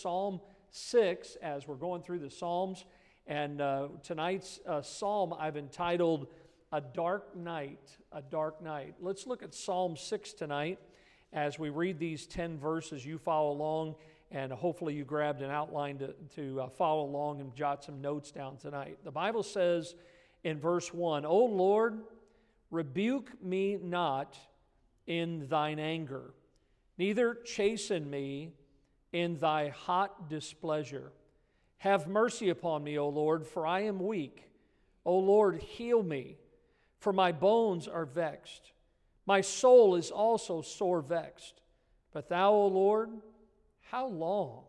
Psalm 0.00 0.40
6 0.70 1.36
as 1.42 1.66
we're 1.66 1.74
going 1.74 2.02
through 2.02 2.20
the 2.20 2.30
Psalms. 2.30 2.84
And 3.26 3.60
uh, 3.60 3.88
tonight's 4.04 4.60
uh, 4.64 4.80
psalm 4.80 5.34
I've 5.36 5.56
entitled 5.56 6.28
A 6.70 6.80
Dark 6.80 7.34
Night. 7.34 7.96
A 8.12 8.22
Dark 8.22 8.62
Night. 8.62 8.94
Let's 9.00 9.26
look 9.26 9.42
at 9.42 9.52
Psalm 9.52 9.96
6 9.96 10.34
tonight 10.34 10.78
as 11.32 11.58
we 11.58 11.70
read 11.70 11.98
these 11.98 12.28
10 12.28 12.58
verses. 12.58 13.04
You 13.04 13.18
follow 13.18 13.50
along, 13.50 13.96
and 14.30 14.52
hopefully 14.52 14.94
you 14.94 15.04
grabbed 15.04 15.42
an 15.42 15.50
outline 15.50 15.98
to, 15.98 16.14
to 16.36 16.60
uh, 16.60 16.68
follow 16.68 17.02
along 17.02 17.40
and 17.40 17.52
jot 17.56 17.82
some 17.82 18.00
notes 18.00 18.30
down 18.30 18.56
tonight. 18.56 18.98
The 19.02 19.10
Bible 19.10 19.42
says 19.42 19.96
in 20.44 20.60
verse 20.60 20.94
1 20.94 21.26
O 21.26 21.38
Lord, 21.38 21.98
rebuke 22.70 23.32
me 23.42 23.76
not 23.82 24.38
in 25.08 25.48
thine 25.48 25.80
anger, 25.80 26.34
neither 26.98 27.34
chasten 27.34 28.08
me 28.08 28.52
in 29.12 29.38
thy 29.38 29.68
hot 29.68 30.28
displeasure. 30.28 31.12
Have 31.78 32.08
mercy 32.08 32.48
upon 32.48 32.82
me, 32.84 32.98
O 32.98 33.08
Lord, 33.08 33.46
for 33.46 33.66
I 33.66 33.80
am 33.80 34.00
weak. 34.00 34.50
O 35.04 35.18
Lord, 35.18 35.62
heal 35.62 36.02
me, 36.02 36.36
for 36.98 37.12
my 37.12 37.32
bones 37.32 37.88
are 37.88 38.04
vexed. 38.04 38.72
My 39.26 39.40
soul 39.40 39.94
is 39.94 40.10
also 40.10 40.62
sore 40.62 41.00
vexed. 41.00 41.60
But 42.12 42.28
thou, 42.28 42.52
O 42.52 42.66
Lord, 42.66 43.10
how 43.90 44.06
long? 44.06 44.64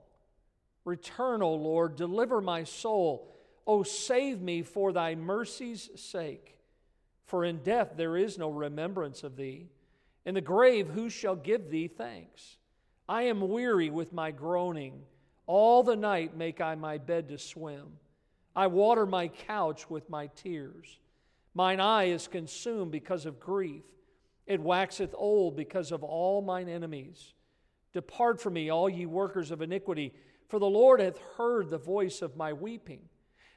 Return, 0.85 1.41
O 1.41 1.53
Lord, 1.53 1.95
deliver 1.95 2.41
my 2.41 2.63
soul. 2.63 3.35
O 3.65 3.83
save 3.83 4.41
me 4.41 4.61
for 4.61 4.91
thy 4.91 5.15
mercy's 5.15 5.89
sake. 5.95 6.57
For 7.25 7.45
in 7.45 7.57
death 7.63 7.93
there 7.95 8.17
is 8.17 8.37
no 8.37 8.49
remembrance 8.49 9.23
of 9.23 9.35
thee. 9.35 9.69
In 10.25 10.35
the 10.35 10.41
grave, 10.41 10.89
who 10.89 11.09
shall 11.09 11.35
give 11.35 11.69
thee 11.69 11.87
thanks? 11.87 12.57
I 13.09 13.23
am 13.23 13.41
weary 13.41 13.89
with 13.89 14.13
my 14.13 14.29
groaning. 14.29 15.01
All 15.47 15.81
the 15.81 15.95
night 15.95 16.37
make 16.37 16.61
I 16.61 16.75
my 16.75 16.99
bed 16.99 17.29
to 17.29 17.39
swim. 17.39 17.87
I 18.55 18.67
water 18.67 19.07
my 19.07 19.29
couch 19.29 19.89
with 19.89 20.07
my 20.11 20.27
tears. 20.27 20.99
Mine 21.55 21.79
eye 21.79 22.03
is 22.03 22.27
consumed 22.27 22.91
because 22.91 23.25
of 23.25 23.39
grief. 23.39 23.81
It 24.45 24.61
waxeth 24.61 25.15
old 25.17 25.55
because 25.55 25.91
of 25.91 26.03
all 26.03 26.43
mine 26.43 26.69
enemies. 26.69 27.33
Depart 27.93 28.39
from 28.39 28.53
me, 28.53 28.69
all 28.69 28.87
ye 28.87 29.07
workers 29.07 29.49
of 29.49 29.63
iniquity, 29.63 30.13
for 30.47 30.59
the 30.59 30.69
Lord 30.69 30.99
hath 30.99 31.17
heard 31.35 31.71
the 31.71 31.79
voice 31.79 32.21
of 32.21 32.37
my 32.37 32.53
weeping. 32.53 33.01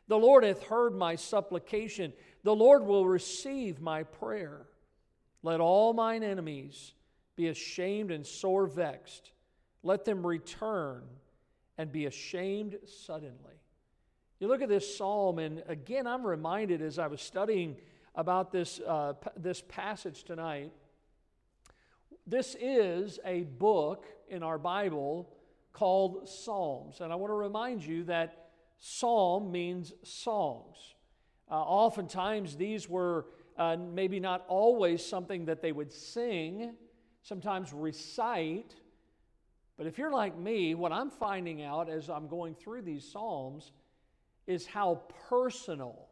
The 0.09 0.17
Lord 0.19 0.45
hath 0.45 0.63
heard 0.63 0.95
my 0.95 1.15
supplication. 1.15 2.15
The 2.43 2.55
Lord 2.55 2.85
will 2.85 3.07
receive 3.07 3.83
my 3.83 4.05
prayer. 4.05 4.63
Let 5.43 5.61
all 5.61 5.93
mine 5.93 6.23
enemies 6.23 6.95
be 7.37 7.49
ashamed 7.49 8.11
and 8.11 8.27
sore 8.27 8.67
vexed. 8.67 9.32
Let 9.83 10.05
them 10.05 10.27
return 10.27 11.03
and 11.79 11.91
be 11.91 12.07
ashamed 12.07 12.77
suddenly. 12.87 13.55
You 14.39 14.49
look 14.49 14.63
at 14.63 14.69
this 14.69 14.97
psalm, 14.97 15.39
and 15.39 15.63
again, 15.69 16.07
I'm 16.07 16.27
reminded 16.27 16.83
as 16.83 16.99
I 16.99 17.07
was 17.07 17.21
studying 17.21 17.77
about 18.15 18.53
this, 18.53 18.81
uh, 18.87 19.15
p- 19.15 19.31
this 19.37 19.63
passage 19.69 20.25
tonight. 20.25 20.73
This 22.27 22.57
is 22.61 23.19
a 23.25 23.43
book 23.43 24.07
in 24.29 24.43
our 24.43 24.59
Bible 24.59 25.29
called 25.73 26.29
Psalms. 26.29 27.01
And 27.01 27.13
I 27.13 27.17
want 27.17 27.31
to 27.31 27.37
remind 27.37 27.85
you 27.85 28.05
that 28.05 28.51
psalm 28.79 29.51
means 29.51 29.93
songs. 30.03 30.77
Uh, 31.51 31.55
oftentimes, 31.55 32.57
these 32.57 32.89
were 32.89 33.27
uh, 33.57 33.77
maybe 33.77 34.21
not 34.21 34.45
always 34.49 35.05
something 35.05 35.47
that 35.47 35.63
they 35.63 35.73
would 35.73 35.93
sing, 35.93 36.75
sometimes 37.23 37.73
recite, 37.73 38.75
but 39.77 39.87
if 39.87 39.99
you're 39.99 40.13
like 40.13 40.37
me, 40.39 40.75
what 40.75 40.93
I'm 40.93 41.11
finding 41.11 41.63
out 41.63 41.89
as 41.89 42.09
I'm 42.09 42.29
going 42.29 42.55
through 42.55 42.83
these 42.83 43.05
Psalms 43.05 43.73
is 44.47 44.67
how 44.67 45.01
personal 45.29 46.09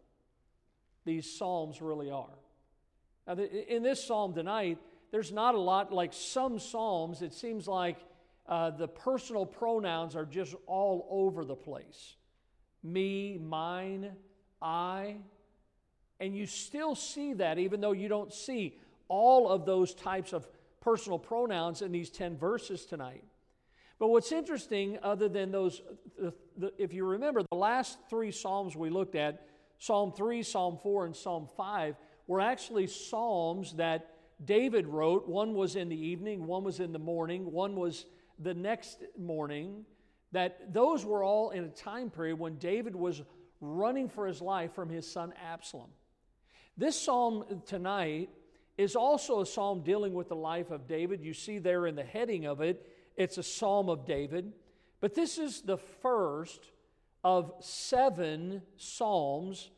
these 1.04 1.30
Psalms 1.38 1.80
really 1.82 2.10
are. 2.10 2.38
Now, 3.26 3.34
in 3.34 3.82
this 3.82 4.02
Psalm 4.02 4.34
tonight, 4.34 4.78
there's 5.10 5.32
not 5.32 5.54
a 5.54 5.60
lot 5.60 5.92
like 5.92 6.12
some 6.12 6.58
Psalms, 6.58 7.22
it 7.22 7.32
seems 7.32 7.68
like 7.68 7.98
uh, 8.46 8.70
the 8.70 8.88
personal 8.88 9.46
pronouns 9.46 10.16
are 10.16 10.24
just 10.24 10.54
all 10.66 11.06
over 11.10 11.44
the 11.44 11.56
place 11.56 12.16
me, 12.82 13.38
mine, 13.38 14.12
I. 14.62 15.16
And 16.18 16.36
you 16.36 16.46
still 16.46 16.94
see 16.94 17.34
that, 17.34 17.58
even 17.58 17.80
though 17.80 17.92
you 17.92 18.08
don't 18.08 18.32
see 18.32 18.78
all 19.08 19.48
of 19.48 19.66
those 19.66 19.94
types 19.94 20.32
of 20.32 20.46
personal 20.80 21.18
pronouns 21.18 21.82
in 21.82 21.92
these 21.92 22.10
10 22.10 22.36
verses 22.36 22.86
tonight. 22.86 23.24
But 24.00 24.08
what's 24.08 24.32
interesting, 24.32 24.98
other 25.02 25.28
than 25.28 25.52
those, 25.52 25.82
the, 26.18 26.32
the, 26.56 26.72
if 26.78 26.94
you 26.94 27.04
remember, 27.04 27.42
the 27.42 27.56
last 27.56 27.98
three 28.08 28.32
Psalms 28.32 28.74
we 28.74 28.88
looked 28.88 29.14
at, 29.14 29.46
Psalm 29.78 30.12
3, 30.12 30.42
Psalm 30.42 30.78
4, 30.82 31.06
and 31.06 31.14
Psalm 31.14 31.46
5, 31.54 31.96
were 32.26 32.40
actually 32.40 32.86
Psalms 32.86 33.74
that 33.74 34.14
David 34.42 34.86
wrote. 34.86 35.28
One 35.28 35.52
was 35.52 35.76
in 35.76 35.90
the 35.90 36.00
evening, 36.00 36.46
one 36.46 36.64
was 36.64 36.80
in 36.80 36.92
the 36.92 36.98
morning, 36.98 37.52
one 37.52 37.76
was 37.76 38.06
the 38.38 38.54
next 38.54 39.02
morning. 39.18 39.84
That 40.32 40.72
those 40.72 41.04
were 41.04 41.22
all 41.22 41.50
in 41.50 41.64
a 41.64 41.68
time 41.68 42.08
period 42.08 42.38
when 42.38 42.56
David 42.56 42.96
was 42.96 43.20
running 43.60 44.08
for 44.08 44.26
his 44.26 44.40
life 44.40 44.72
from 44.74 44.88
his 44.88 45.10
son 45.10 45.34
Absalom. 45.52 45.90
This 46.76 46.98
psalm 46.98 47.44
tonight 47.66 48.30
is 48.78 48.96
also 48.96 49.40
a 49.40 49.46
psalm 49.46 49.82
dealing 49.82 50.14
with 50.14 50.28
the 50.28 50.36
life 50.36 50.70
of 50.70 50.86
David. 50.86 51.22
You 51.22 51.34
see 51.34 51.58
there 51.58 51.86
in 51.86 51.96
the 51.96 52.04
heading 52.04 52.46
of 52.46 52.62
it, 52.62 52.86
it's 53.20 53.36
a 53.36 53.42
psalm 53.42 53.90
of 53.90 54.06
David. 54.06 54.50
But 55.02 55.14
this 55.14 55.36
is 55.36 55.60
the 55.60 55.76
first 55.76 56.70
of 57.22 57.52
seven 57.60 58.62
psalms 58.78 59.70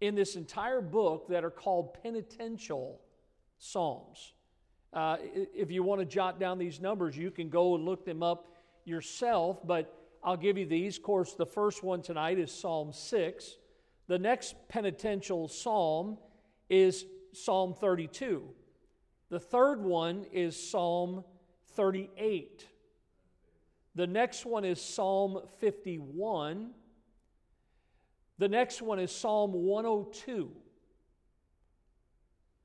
in 0.00 0.14
this 0.14 0.36
entire 0.36 0.80
book 0.80 1.28
that 1.28 1.44
are 1.44 1.50
called 1.50 2.02
penitential 2.02 2.98
psalms. 3.58 4.32
Uh, 4.90 5.18
if 5.54 5.70
you 5.70 5.82
want 5.82 6.00
to 6.00 6.06
jot 6.06 6.40
down 6.40 6.58
these 6.58 6.80
numbers, 6.80 7.14
you 7.14 7.30
can 7.30 7.50
go 7.50 7.74
and 7.74 7.84
look 7.84 8.06
them 8.06 8.22
up 8.22 8.54
yourself, 8.86 9.58
but 9.66 9.94
I'll 10.24 10.38
give 10.38 10.56
you 10.56 10.64
these. 10.64 10.96
Of 10.96 11.02
course, 11.02 11.34
the 11.34 11.46
first 11.46 11.82
one 11.82 12.00
tonight 12.00 12.38
is 12.38 12.50
Psalm 12.50 12.90
6. 12.94 13.56
The 14.06 14.18
next 14.18 14.54
penitential 14.68 15.46
psalm 15.46 16.16
is 16.70 17.04
Psalm 17.34 17.74
32. 17.74 18.48
The 19.28 19.40
third 19.40 19.82
one 19.82 20.24
is 20.32 20.56
Psalm 20.70 21.24
38. 21.74 22.66
The 23.94 24.06
next 24.06 24.46
one 24.46 24.64
is 24.64 24.80
Psalm 24.80 25.40
51. 25.60 26.70
The 28.38 28.48
next 28.48 28.82
one 28.82 28.98
is 28.98 29.12
Psalm 29.12 29.52
102. 29.52 30.50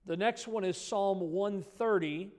The 0.06 0.18
next 0.18 0.48
one 0.48 0.64
is 0.64 0.78
Psalm 0.78 1.20
130. 1.20 2.32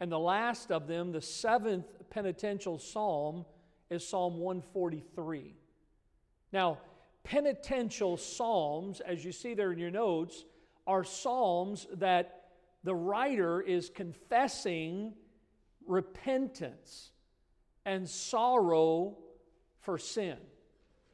And 0.00 0.10
the 0.10 0.18
last 0.18 0.72
of 0.72 0.86
them, 0.86 1.12
the 1.12 1.20
seventh 1.20 1.86
penitential 2.10 2.78
psalm, 2.78 3.44
is 3.90 4.06
Psalm 4.06 4.38
143. 4.38 5.54
Now, 6.52 6.78
penitential 7.22 8.16
psalms, 8.16 9.00
as 9.00 9.24
you 9.24 9.32
see 9.32 9.54
there 9.54 9.72
in 9.72 9.78
your 9.78 9.90
notes, 9.90 10.44
are 10.86 11.04
psalms 11.04 11.86
that 11.94 12.43
the 12.84 12.94
writer 12.94 13.60
is 13.60 13.90
confessing 13.90 15.14
repentance 15.86 17.10
and 17.84 18.08
sorrow 18.08 19.16
for 19.80 19.98
sin. 19.98 20.36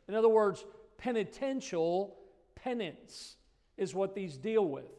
In 0.09 0.15
other 0.15 0.29
words, 0.29 0.65
penitential 0.99 2.17
penance 2.57 3.37
is 3.77 3.95
what 3.95 4.15
these 4.15 4.37
deal 4.37 4.67
with. 4.67 4.91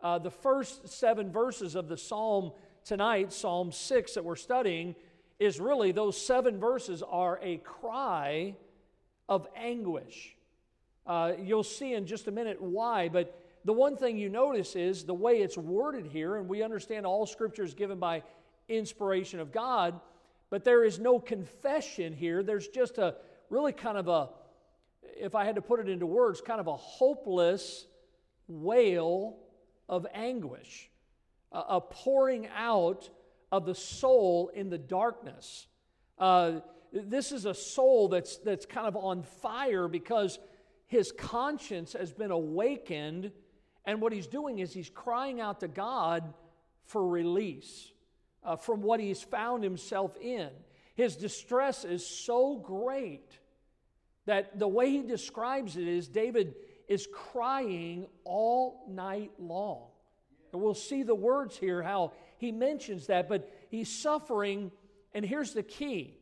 Uh, 0.00 0.18
the 0.18 0.30
first 0.30 0.88
seven 0.88 1.32
verses 1.32 1.74
of 1.74 1.88
the 1.88 1.96
psalm 1.96 2.52
tonight, 2.84 3.32
Psalm 3.32 3.72
6 3.72 4.14
that 4.14 4.24
we're 4.24 4.36
studying, 4.36 4.94
is 5.38 5.58
really 5.58 5.92
those 5.92 6.20
seven 6.20 6.60
verses 6.60 7.02
are 7.02 7.38
a 7.42 7.56
cry 7.58 8.54
of 9.28 9.46
anguish. 9.56 10.36
Uh, 11.06 11.32
you'll 11.42 11.64
see 11.64 11.94
in 11.94 12.06
just 12.06 12.28
a 12.28 12.30
minute 12.30 12.60
why, 12.60 13.08
but 13.08 13.37
the 13.64 13.72
one 13.72 13.96
thing 13.96 14.16
you 14.16 14.28
notice 14.28 14.76
is 14.76 15.04
the 15.04 15.14
way 15.14 15.42
it's 15.42 15.58
worded 15.58 16.06
here, 16.06 16.36
and 16.36 16.48
we 16.48 16.62
understand 16.62 17.04
all 17.06 17.26
scripture 17.26 17.64
is 17.64 17.74
given 17.74 17.98
by 17.98 18.22
inspiration 18.68 19.40
of 19.40 19.52
God, 19.52 20.00
but 20.50 20.64
there 20.64 20.84
is 20.84 20.98
no 20.98 21.18
confession 21.18 22.12
here. 22.12 22.42
There's 22.42 22.68
just 22.68 22.98
a 22.98 23.16
really 23.50 23.72
kind 23.72 23.98
of 23.98 24.08
a, 24.08 24.30
if 25.02 25.34
I 25.34 25.44
had 25.44 25.56
to 25.56 25.62
put 25.62 25.80
it 25.80 25.88
into 25.88 26.06
words, 26.06 26.40
kind 26.40 26.60
of 26.60 26.66
a 26.66 26.76
hopeless 26.76 27.86
wail 28.46 29.38
of 29.88 30.06
anguish, 30.14 30.90
a, 31.52 31.58
a 31.58 31.80
pouring 31.80 32.48
out 32.56 33.08
of 33.50 33.66
the 33.66 33.74
soul 33.74 34.50
in 34.54 34.70
the 34.70 34.78
darkness. 34.78 35.66
Uh, 36.18 36.60
this 36.92 37.32
is 37.32 37.44
a 37.44 37.54
soul 37.54 38.08
that's, 38.08 38.38
that's 38.38 38.66
kind 38.66 38.86
of 38.86 38.96
on 38.96 39.22
fire 39.22 39.88
because 39.88 40.38
his 40.86 41.12
conscience 41.12 41.92
has 41.92 42.12
been 42.12 42.30
awakened 42.30 43.30
and 43.88 44.02
what 44.02 44.12
he's 44.12 44.26
doing 44.26 44.58
is 44.58 44.74
he's 44.74 44.90
crying 44.90 45.40
out 45.40 45.60
to 45.60 45.66
God 45.66 46.34
for 46.84 47.08
release 47.08 47.90
uh, 48.44 48.54
from 48.54 48.82
what 48.82 49.00
he's 49.00 49.22
found 49.22 49.64
himself 49.64 50.14
in. 50.20 50.50
His 50.94 51.16
distress 51.16 51.86
is 51.86 52.06
so 52.06 52.56
great 52.56 53.38
that 54.26 54.58
the 54.58 54.68
way 54.68 54.90
he 54.90 55.02
describes 55.02 55.78
it 55.78 55.88
is 55.88 56.06
David 56.06 56.54
is 56.86 57.08
crying 57.10 58.06
all 58.24 58.84
night 58.90 59.30
long. 59.38 59.86
And 60.52 60.60
we'll 60.60 60.74
see 60.74 61.02
the 61.02 61.14
words 61.14 61.56
here, 61.56 61.82
how 61.82 62.12
he 62.36 62.52
mentions 62.52 63.06
that, 63.06 63.26
but 63.26 63.50
he's 63.70 63.88
suffering, 63.88 64.70
and 65.14 65.24
here's 65.24 65.54
the 65.54 65.62
key. 65.62 66.18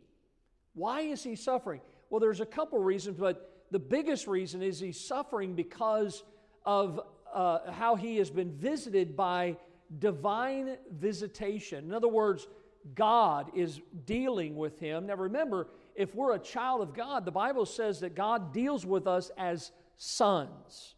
Why 0.74 1.00
is 1.00 1.24
he 1.24 1.34
suffering? 1.34 1.80
Well, 2.10 2.20
there's 2.20 2.40
a 2.40 2.46
couple 2.46 2.78
reasons, 2.78 3.18
but 3.18 3.64
the 3.72 3.80
biggest 3.80 4.28
reason 4.28 4.62
is 4.62 4.78
he's 4.78 5.00
suffering 5.00 5.56
because 5.56 6.22
of 6.64 7.00
uh, 7.36 7.70
how 7.70 7.94
he 7.94 8.16
has 8.16 8.30
been 8.30 8.50
visited 8.50 9.14
by 9.14 9.56
divine 9.98 10.78
visitation. 10.90 11.84
In 11.84 11.92
other 11.92 12.08
words, 12.08 12.48
God 12.94 13.50
is 13.54 13.80
dealing 14.06 14.56
with 14.56 14.80
him. 14.80 15.06
Now, 15.06 15.16
remember, 15.16 15.68
if 15.94 16.14
we're 16.14 16.34
a 16.34 16.38
child 16.38 16.80
of 16.80 16.94
God, 16.94 17.26
the 17.26 17.30
Bible 17.30 17.66
says 17.66 18.00
that 18.00 18.14
God 18.14 18.54
deals 18.54 18.86
with 18.86 19.06
us 19.06 19.30
as 19.36 19.70
sons. 19.98 20.94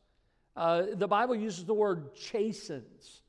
Uh, 0.57 0.83
the 0.95 1.09
Bible 1.09 1.35
uses 1.35 1.65
the 1.65 1.75
word 1.75 2.15
chastens. 2.15 3.23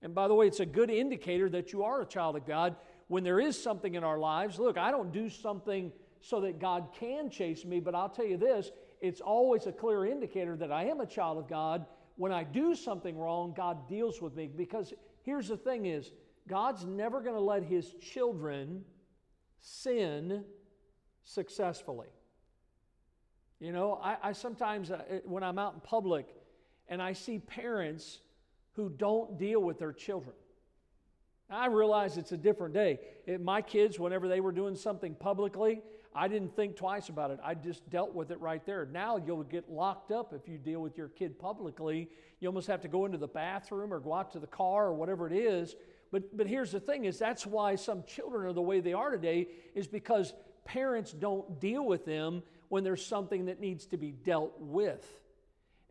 And 0.00 0.14
by 0.14 0.28
the 0.28 0.34
way, 0.34 0.46
it's 0.46 0.60
a 0.60 0.66
good 0.66 0.90
indicator 0.90 1.48
that 1.50 1.72
you 1.72 1.82
are 1.82 2.02
a 2.02 2.06
child 2.06 2.36
of 2.36 2.46
God 2.46 2.76
when 3.08 3.24
there 3.24 3.40
is 3.40 3.60
something 3.60 3.96
in 3.96 4.04
our 4.04 4.18
lives. 4.18 4.60
Look, 4.60 4.78
I 4.78 4.92
don't 4.92 5.12
do 5.12 5.28
something 5.28 5.90
so 6.20 6.40
that 6.42 6.60
God 6.60 6.88
can 6.98 7.30
chase 7.30 7.64
me, 7.64 7.80
but 7.80 7.96
I'll 7.96 8.08
tell 8.08 8.26
you 8.26 8.36
this 8.36 8.70
it's 9.00 9.20
always 9.20 9.66
a 9.66 9.72
clear 9.72 10.06
indicator 10.06 10.56
that 10.56 10.70
I 10.70 10.84
am 10.84 11.00
a 11.00 11.06
child 11.06 11.38
of 11.38 11.48
God. 11.48 11.84
When 12.16 12.32
I 12.32 12.44
do 12.44 12.74
something 12.74 13.18
wrong, 13.18 13.54
God 13.56 13.88
deals 13.88 14.22
with 14.22 14.36
me. 14.36 14.48
Because 14.54 14.92
here's 15.22 15.48
the 15.48 15.56
thing 15.56 15.86
is, 15.86 16.12
God's 16.48 16.84
never 16.84 17.20
going 17.20 17.34
to 17.34 17.40
let 17.40 17.64
his 17.64 17.94
children 17.94 18.84
sin 19.60 20.44
successfully. 21.24 22.08
You 23.60 23.72
know, 23.72 23.98
I, 24.02 24.16
I 24.22 24.32
sometimes, 24.32 24.90
uh, 24.90 25.02
when 25.24 25.42
I'm 25.42 25.58
out 25.58 25.74
in 25.74 25.80
public 25.80 26.26
and 26.88 27.00
I 27.00 27.14
see 27.14 27.38
parents 27.38 28.20
who 28.72 28.90
don't 28.90 29.38
deal 29.38 29.62
with 29.62 29.78
their 29.78 29.92
children, 29.92 30.34
I 31.48 31.66
realize 31.66 32.16
it's 32.16 32.32
a 32.32 32.36
different 32.36 32.74
day. 32.74 32.98
It, 33.26 33.40
my 33.40 33.62
kids, 33.62 33.98
whenever 33.98 34.28
they 34.28 34.40
were 34.40 34.52
doing 34.52 34.76
something 34.76 35.14
publicly, 35.14 35.80
I 36.14 36.28
didn't 36.28 36.54
think 36.54 36.76
twice 36.76 37.08
about 37.08 37.32
it. 37.32 37.40
I 37.42 37.54
just 37.54 37.88
dealt 37.90 38.14
with 38.14 38.30
it 38.30 38.40
right 38.40 38.64
there. 38.64 38.86
Now 38.86 39.16
you'll 39.16 39.42
get 39.42 39.68
locked 39.68 40.12
up 40.12 40.32
if 40.32 40.48
you 40.48 40.58
deal 40.58 40.80
with 40.80 40.96
your 40.96 41.08
kid 41.08 41.38
publicly. 41.38 42.08
You 42.40 42.48
almost 42.48 42.68
have 42.68 42.82
to 42.82 42.88
go 42.88 43.04
into 43.04 43.18
the 43.18 43.26
bathroom 43.26 43.92
or 43.92 43.98
go 43.98 44.14
out 44.14 44.32
to 44.32 44.38
the 44.38 44.46
car 44.46 44.86
or 44.86 44.94
whatever 44.94 45.26
it 45.26 45.32
is. 45.32 45.74
But, 46.12 46.36
but 46.36 46.46
here's 46.46 46.70
the 46.70 46.78
thing 46.78 47.06
is 47.06 47.18
that's 47.18 47.44
why 47.44 47.74
some 47.74 48.04
children 48.04 48.46
are 48.46 48.52
the 48.52 48.62
way 48.62 48.78
they 48.78 48.92
are 48.92 49.10
today 49.10 49.48
is 49.74 49.88
because 49.88 50.32
parents 50.64 51.12
don't 51.12 51.58
deal 51.58 51.84
with 51.84 52.04
them 52.04 52.42
when 52.68 52.84
there's 52.84 53.04
something 53.04 53.46
that 53.46 53.60
needs 53.60 53.86
to 53.86 53.96
be 53.96 54.12
dealt 54.12 54.54
with. 54.58 55.04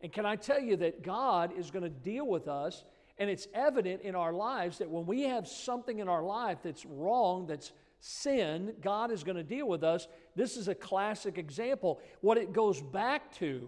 And 0.00 0.10
can 0.10 0.24
I 0.24 0.36
tell 0.36 0.60
you 0.60 0.76
that 0.78 1.02
God 1.02 1.52
is 1.58 1.70
going 1.70 1.84
to 1.84 1.90
deal 1.90 2.26
with 2.26 2.48
us 2.48 2.84
and 3.18 3.30
it's 3.30 3.46
evident 3.54 4.02
in 4.02 4.14
our 4.14 4.32
lives 4.32 4.78
that 4.78 4.90
when 4.90 5.06
we 5.06 5.22
have 5.22 5.46
something 5.46 5.98
in 5.98 6.08
our 6.08 6.22
life 6.22 6.58
that's 6.64 6.84
wrong, 6.84 7.46
that's 7.46 7.72
sin, 8.06 8.74
God 8.82 9.10
is 9.10 9.24
going 9.24 9.38
to 9.38 9.42
deal 9.42 9.66
with 9.66 9.82
us. 9.82 10.08
This 10.36 10.58
is 10.58 10.68
a 10.68 10.74
classic 10.74 11.38
example. 11.38 12.00
What 12.20 12.36
it 12.36 12.52
goes 12.52 12.82
back 12.82 13.32
to 13.36 13.66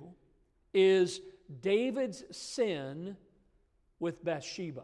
is 0.74 1.22
David's 1.62 2.22
sin 2.36 3.16
with 3.98 4.22
Bathsheba. 4.22 4.82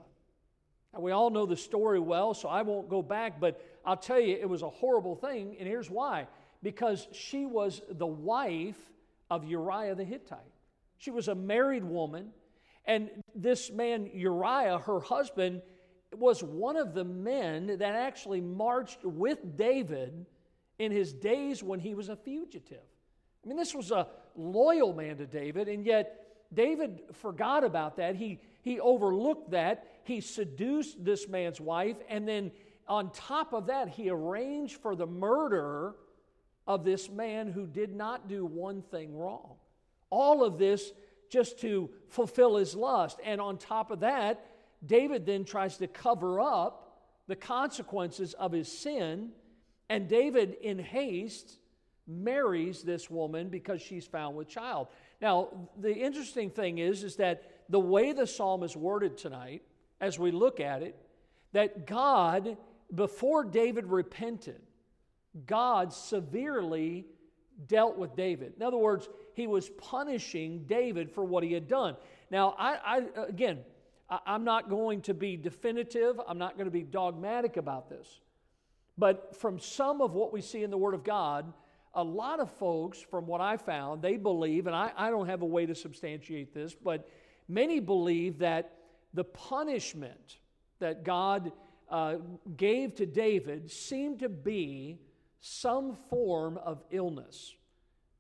Now, 0.94 1.00
we 1.00 1.12
all 1.12 1.28
know 1.28 1.44
the 1.44 1.56
story 1.56 2.00
well, 2.00 2.32
so 2.32 2.49
I 2.49 2.62
won't 2.62 2.88
go 2.88 3.02
back, 3.02 3.40
but 3.40 3.60
I'll 3.84 3.96
tell 3.96 4.19
you, 4.19 4.38
it 4.40 4.49
was 4.49 4.62
a 4.62 4.70
horrible 4.70 5.16
thing, 5.16 5.56
and 5.58 5.69
here's 5.69 5.90
why 5.90 6.28
because 6.62 7.08
she 7.12 7.44
was 7.44 7.82
the 7.90 8.06
wife 8.06 8.78
of 9.28 9.44
Uriah 9.44 9.96
the 9.96 10.04
Hittite. 10.04 10.38
She 10.96 11.10
was 11.10 11.28
a 11.28 11.34
married 11.34 11.84
woman, 11.84 12.31
and 12.87 13.10
this 13.34 13.70
man, 13.70 14.08
Uriah, 14.14 14.78
her 14.78 15.00
husband, 15.00 15.60
was 16.19 16.43
one 16.43 16.76
of 16.76 16.94
the 16.94 17.05
men 17.05 17.67
that 17.79 17.82
actually 17.94 18.41
marched 18.41 19.05
with 19.05 19.56
David 19.56 20.26
in 20.79 20.93
his 20.93 21.12
days 21.12 21.62
when 21.62 21.81
he 21.81 21.94
was 21.94 22.09
a 22.09 22.17
fugitive. 22.17 22.79
I 23.44 23.49
mean, 23.49 23.56
this 23.56 23.75
was 23.75 23.91
a 23.91 24.09
loyal 24.37 24.93
man 24.93 25.17
to 25.19 25.26
David, 25.26 25.69
and 25.69 25.85
yet 25.85 26.26
David 26.53 27.03
forgot 27.12 27.64
about 27.64 27.97
that. 27.97 28.17
He, 28.17 28.41
he 28.62 28.79
overlooked 28.81 29.50
that. 29.50 29.87
He 30.05 30.20
seduced 30.20 31.05
this 31.05 31.29
man's 31.29 31.61
wife, 31.61 31.97
and 32.09 32.26
then 32.26 32.53
on 32.88 33.11
top 33.11 33.53
of 33.53 33.67
that, 33.67 33.88
he 33.88 34.11
arranged 34.11 34.76
for 34.81 34.94
the 34.94 35.06
murder 35.06 35.94
of 36.67 36.85
this 36.85 37.09
man 37.09 37.50
who 37.50 37.67
did 37.67 37.94
not 37.94 38.29
do 38.29 38.44
one 38.44 38.82
thing 38.82 39.17
wrong. 39.17 39.55
All 40.11 40.44
of 40.44 40.59
this 40.59 40.93
just 41.29 41.61
to 41.61 41.91
fulfill 42.09 42.56
his 42.56 42.75
lust. 42.75 43.19
And 43.25 43.41
on 43.41 43.56
top 43.56 43.91
of 43.91 44.00
that, 44.00 44.44
David 44.84 45.26
then 45.26 45.44
tries 45.44 45.76
to 45.79 45.87
cover 45.87 46.40
up 46.40 47.00
the 47.29 47.37
consequences 47.37 48.34
of 48.34 48.52
his 48.52 48.70
sin, 48.70 49.31
and 49.88 50.08
David, 50.08 50.56
in 50.62 50.79
haste, 50.79 51.58
marries 52.06 52.82
this 52.82 53.08
woman 53.08 53.49
because 53.49 53.81
she's 53.81 54.06
found 54.06 54.37
with 54.37 54.49
child. 54.49 54.88
Now, 55.20 55.49
the 55.79 55.94
interesting 55.94 56.50
thing 56.50 56.79
is, 56.79 57.05
is 57.05 57.17
that 57.17 57.62
the 57.69 57.81
way 57.81 58.12
the 58.12 58.26
psalm 58.26 58.64
is 58.64 58.76
worded 58.76 59.17
tonight, 59.17 59.62
as 60.00 60.19
we 60.19 60.32
look 60.32 60.58
at 60.58 60.82
it, 60.82 60.96
that 61.52 61.87
God, 61.87 62.56
before 62.93 63.44
David 63.44 63.87
repented, 63.87 64.61
God 65.46 65.93
severely 65.93 67.06
dealt 67.69 67.96
with 67.96 68.17
David. 68.17 68.55
In 68.56 68.62
other 68.62 68.76
words, 68.76 69.08
he 69.35 69.46
was 69.46 69.69
punishing 69.70 70.64
David 70.67 71.11
for 71.11 71.25
what 71.25 71.44
he 71.44 71.52
had 71.52 71.69
done. 71.69 71.96
Now, 72.31 72.55
I, 72.58 72.78
I 72.85 73.23
again, 73.28 73.61
I'm 74.26 74.44
not 74.44 74.69
going 74.69 75.03
to 75.03 75.14
be 75.14 75.37
definitive, 75.37 76.20
I'm 76.26 76.38
not 76.38 76.55
going 76.55 76.67
to 76.67 76.73
be 76.73 76.82
dogmatic 76.82 77.56
about 77.56 77.88
this. 77.88 78.20
But 78.99 79.37
from 79.37 79.59
some 79.59 80.00
of 80.00 80.12
what 80.12 80.32
we 80.32 80.41
see 80.41 80.62
in 80.62 80.70
the 80.70 80.76
Word 80.76 80.94
of 80.94 81.03
God, 81.03 81.53
a 81.94 82.03
lot 82.03 82.41
of 82.41 82.50
folks, 82.50 82.99
from 83.00 83.26
what 83.26 83.41
I 83.41 83.56
found, 83.56 84.03
they 84.03 84.17
believe, 84.17 84.67
and 84.67 84.76
I, 84.76 84.93
I 84.97 85.11
don't 85.11 85.26
have 85.26 85.43
a 85.43 85.47
way 85.47 85.67
to 85.67 85.75
substantiate 85.75 86.55
this, 86.55 86.75
but 86.75 87.09
many 87.49 87.81
believe 87.81 88.38
that 88.38 88.73
the 89.14 89.25
punishment 89.25 90.38
that 90.79 91.05
God 91.05 91.53
uh, 91.88 92.17
gave 92.56 92.94
to 92.97 93.06
David 93.06 93.70
seemed 93.70 94.20
to 94.20 94.29
be 94.29 94.99
some 95.41 95.97
form 96.09 96.59
of 96.59 96.82
illness. 96.91 97.55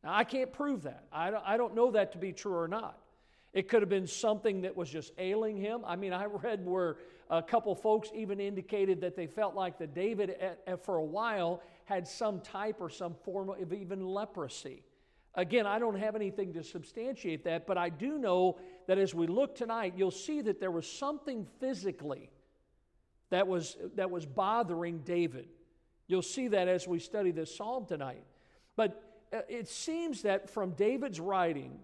Now, 0.04 0.14
I 0.14 0.24
can't 0.24 0.52
prove 0.52 0.82
that. 0.82 1.04
I 1.12 1.30
don't, 1.30 1.44
I 1.46 1.56
don't 1.56 1.74
know 1.74 1.92
that 1.92 2.12
to 2.12 2.18
be 2.18 2.32
true 2.32 2.54
or 2.54 2.68
not. 2.68 2.98
It 3.52 3.68
could 3.68 3.82
have 3.82 3.88
been 3.88 4.06
something 4.06 4.62
that 4.62 4.76
was 4.76 4.88
just 4.88 5.12
ailing 5.18 5.56
him. 5.56 5.82
I 5.86 5.96
mean, 5.96 6.12
I 6.12 6.24
read 6.24 6.64
where 6.64 6.96
a 7.28 7.42
couple 7.42 7.74
folks 7.74 8.10
even 8.14 8.40
indicated 8.40 9.00
that 9.02 9.14
they 9.14 9.26
felt 9.26 9.54
like 9.54 9.78
that 9.78 9.94
David, 9.94 10.30
at, 10.30 10.60
at, 10.66 10.84
for 10.84 10.96
a 10.96 11.04
while, 11.04 11.62
had 11.84 12.08
some 12.08 12.40
type 12.40 12.76
or 12.80 12.88
some 12.88 13.14
form 13.24 13.50
of 13.50 13.72
even 13.72 14.06
leprosy. 14.06 14.82
Again, 15.34 15.66
I 15.66 15.78
don't 15.78 15.98
have 15.98 16.14
anything 16.14 16.52
to 16.54 16.62
substantiate 16.62 17.44
that, 17.44 17.66
but 17.66 17.78
I 17.78 17.88
do 17.88 18.18
know 18.18 18.58
that 18.86 18.98
as 18.98 19.14
we 19.14 19.26
look 19.26 19.54
tonight, 19.54 19.94
you'll 19.96 20.10
see 20.10 20.42
that 20.42 20.60
there 20.60 20.70
was 20.70 20.86
something 20.86 21.46
physically 21.58 22.30
that 23.30 23.46
was, 23.46 23.76
that 23.94 24.10
was 24.10 24.26
bothering 24.26 24.98
David. 25.00 25.48
You'll 26.06 26.20
see 26.20 26.48
that 26.48 26.68
as 26.68 26.86
we 26.86 26.98
study 26.98 27.30
this 27.30 27.54
psalm 27.54 27.86
tonight. 27.86 28.24
But 28.76 29.02
uh, 29.32 29.40
it 29.48 29.68
seems 29.68 30.22
that 30.22 30.50
from 30.50 30.72
David's 30.72 31.18
writing, 31.18 31.78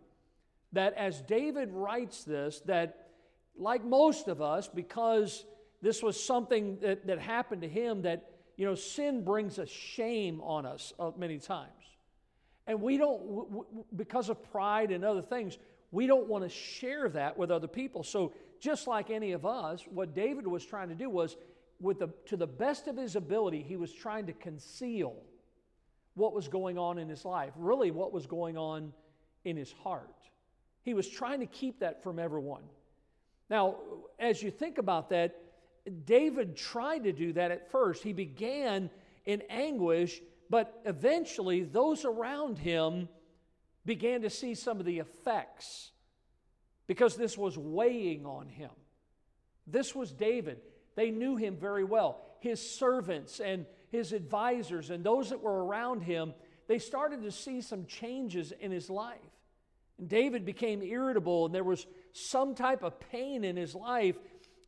that 0.72 0.94
as 0.94 1.20
David 1.22 1.70
writes 1.72 2.24
this, 2.24 2.60
that 2.66 3.08
like 3.56 3.84
most 3.84 4.28
of 4.28 4.40
us, 4.40 4.68
because 4.68 5.44
this 5.82 6.02
was 6.02 6.22
something 6.22 6.78
that, 6.80 7.06
that 7.06 7.18
happened 7.18 7.62
to 7.62 7.68
him, 7.68 8.02
that, 8.02 8.30
you 8.56 8.66
know, 8.66 8.74
sin 8.74 9.24
brings 9.24 9.58
a 9.58 9.66
shame 9.66 10.40
on 10.42 10.66
us 10.66 10.92
uh, 10.98 11.10
many 11.16 11.38
times. 11.38 11.72
And 12.66 12.82
we 12.82 12.98
don't, 12.98 13.96
because 13.96 14.28
of 14.28 14.42
pride 14.52 14.90
and 14.90 15.04
other 15.04 15.22
things, 15.22 15.56
we 15.90 16.06
don't 16.06 16.28
want 16.28 16.44
to 16.44 16.50
share 16.50 17.08
that 17.10 17.38
with 17.38 17.50
other 17.50 17.68
people. 17.68 18.02
So, 18.02 18.34
just 18.60 18.88
like 18.88 19.10
any 19.10 19.32
of 19.32 19.46
us, 19.46 19.84
what 19.88 20.14
David 20.14 20.46
was 20.46 20.66
trying 20.66 20.88
to 20.88 20.94
do 20.94 21.08
was, 21.08 21.36
with 21.80 22.00
the, 22.00 22.08
to 22.26 22.36
the 22.36 22.46
best 22.46 22.88
of 22.88 22.96
his 22.96 23.14
ability, 23.14 23.62
he 23.62 23.76
was 23.76 23.92
trying 23.92 24.26
to 24.26 24.32
conceal 24.32 25.14
what 26.14 26.34
was 26.34 26.48
going 26.48 26.76
on 26.76 26.98
in 26.98 27.08
his 27.08 27.24
life, 27.24 27.52
really, 27.56 27.92
what 27.92 28.12
was 28.12 28.26
going 28.26 28.58
on 28.58 28.92
in 29.44 29.56
his 29.56 29.72
heart. 29.72 30.10
He 30.88 30.94
was 30.94 31.06
trying 31.06 31.40
to 31.40 31.46
keep 31.46 31.80
that 31.80 32.02
from 32.02 32.18
everyone. 32.18 32.62
Now, 33.50 33.74
as 34.18 34.42
you 34.42 34.50
think 34.50 34.78
about 34.78 35.10
that, 35.10 35.36
David 36.06 36.56
tried 36.56 37.04
to 37.04 37.12
do 37.12 37.34
that 37.34 37.50
at 37.50 37.70
first. 37.70 38.02
He 38.02 38.14
began 38.14 38.88
in 39.26 39.42
anguish, 39.50 40.22
but 40.48 40.80
eventually 40.86 41.62
those 41.62 42.06
around 42.06 42.56
him 42.56 43.06
began 43.84 44.22
to 44.22 44.30
see 44.30 44.54
some 44.54 44.80
of 44.80 44.86
the 44.86 44.98
effects 44.98 45.90
because 46.86 47.16
this 47.16 47.36
was 47.36 47.58
weighing 47.58 48.24
on 48.24 48.48
him. 48.48 48.70
This 49.66 49.94
was 49.94 50.10
David. 50.10 50.62
They 50.94 51.10
knew 51.10 51.36
him 51.36 51.58
very 51.58 51.84
well. 51.84 52.22
His 52.40 52.66
servants 52.66 53.40
and 53.40 53.66
his 53.90 54.14
advisors 54.14 54.88
and 54.88 55.04
those 55.04 55.28
that 55.28 55.42
were 55.42 55.66
around 55.66 56.00
him, 56.00 56.32
they 56.66 56.78
started 56.78 57.20
to 57.24 57.30
see 57.30 57.60
some 57.60 57.84
changes 57.84 58.54
in 58.58 58.70
his 58.70 58.88
life. 58.88 59.18
And 59.98 60.08
David 60.08 60.44
became 60.44 60.82
irritable, 60.82 61.46
and 61.46 61.54
there 61.54 61.64
was 61.64 61.86
some 62.12 62.54
type 62.54 62.82
of 62.82 62.98
pain 63.10 63.44
in 63.44 63.56
his 63.56 63.74
life. 63.74 64.16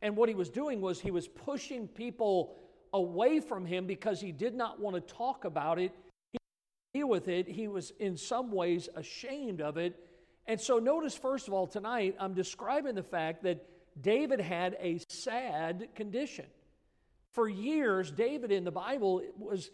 And 0.01 0.15
what 0.15 0.29
he 0.29 0.35
was 0.35 0.49
doing 0.49 0.81
was 0.81 0.99
he 0.99 1.11
was 1.11 1.27
pushing 1.27 1.87
people 1.87 2.55
away 2.93 3.39
from 3.39 3.65
him 3.65 3.85
because 3.85 4.19
he 4.19 4.31
did 4.31 4.53
not 4.53 4.79
want 4.79 4.95
to 4.95 5.13
talk 5.13 5.45
about 5.45 5.79
it, 5.79 5.91
deal 6.93 7.07
with 7.07 7.27
it. 7.27 7.47
He 7.47 7.67
was 7.67 7.91
in 7.99 8.17
some 8.17 8.51
ways 8.51 8.89
ashamed 8.95 9.61
of 9.61 9.77
it. 9.77 9.97
And 10.47 10.59
so, 10.59 10.79
notice 10.79 11.15
first 11.15 11.47
of 11.47 11.53
all, 11.53 11.67
tonight 11.67 12.15
I'm 12.19 12.33
describing 12.33 12.95
the 12.95 13.03
fact 13.03 13.43
that 13.43 13.65
David 13.99 14.41
had 14.41 14.75
a 14.79 14.99
sad 15.07 15.89
condition. 15.95 16.45
For 17.33 17.47
years, 17.47 18.11
David 18.11 18.51
in 18.51 18.63
the 18.63 18.71
Bible 18.71 19.21
was 19.37 19.69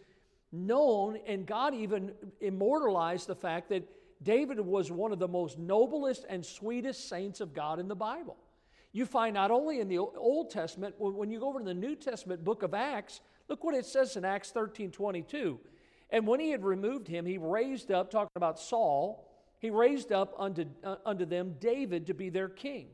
known, 0.51 1.17
and 1.25 1.45
God 1.45 1.73
even 1.73 2.11
immortalized 2.39 3.27
the 3.27 3.35
fact 3.35 3.69
that 3.69 3.87
David 4.23 4.59
was 4.59 4.91
one 4.91 5.11
of 5.11 5.19
the 5.19 5.27
most 5.27 5.57
noblest 5.57 6.25
and 6.27 6.45
sweetest 6.45 7.07
saints 7.07 7.41
of 7.41 7.53
God 7.53 7.79
in 7.79 7.87
the 7.87 7.95
Bible. 7.95 8.37
You 8.91 9.05
find 9.05 9.33
not 9.33 9.51
only 9.51 9.79
in 9.79 9.87
the 9.87 9.99
Old 9.99 10.49
Testament, 10.49 10.95
when 10.97 11.29
you 11.29 11.39
go 11.39 11.49
over 11.49 11.59
to 11.59 11.65
the 11.65 11.73
New 11.73 11.95
Testament 11.95 12.43
book 12.43 12.63
of 12.63 12.73
Acts, 12.73 13.21
look 13.47 13.63
what 13.63 13.75
it 13.75 13.85
says 13.85 14.15
in 14.15 14.25
Acts 14.25 14.51
13 14.51 14.91
22. 14.91 15.59
And 16.09 16.25
when 16.25 16.39
he 16.39 16.51
had 16.51 16.63
removed 16.63 17.07
him, 17.07 17.25
he 17.25 17.37
raised 17.37 17.91
up, 17.91 18.09
talking 18.09 18.31
about 18.35 18.59
Saul, 18.59 19.29
he 19.59 19.69
raised 19.69 20.11
up 20.11 20.33
unto, 20.37 20.65
uh, 20.83 20.95
unto 21.05 21.25
them 21.25 21.55
David 21.59 22.07
to 22.07 22.13
be 22.13 22.29
their 22.29 22.49
king, 22.49 22.87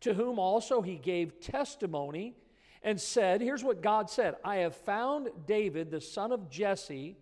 to 0.00 0.14
whom 0.14 0.38
also 0.38 0.82
he 0.82 0.96
gave 0.96 1.40
testimony 1.40 2.36
and 2.82 3.00
said, 3.00 3.40
Here's 3.40 3.64
what 3.64 3.82
God 3.82 4.08
said 4.08 4.36
I 4.44 4.56
have 4.56 4.76
found 4.76 5.28
David, 5.46 5.90
the 5.90 6.00
son 6.00 6.30
of 6.30 6.48
Jesse, 6.48 7.16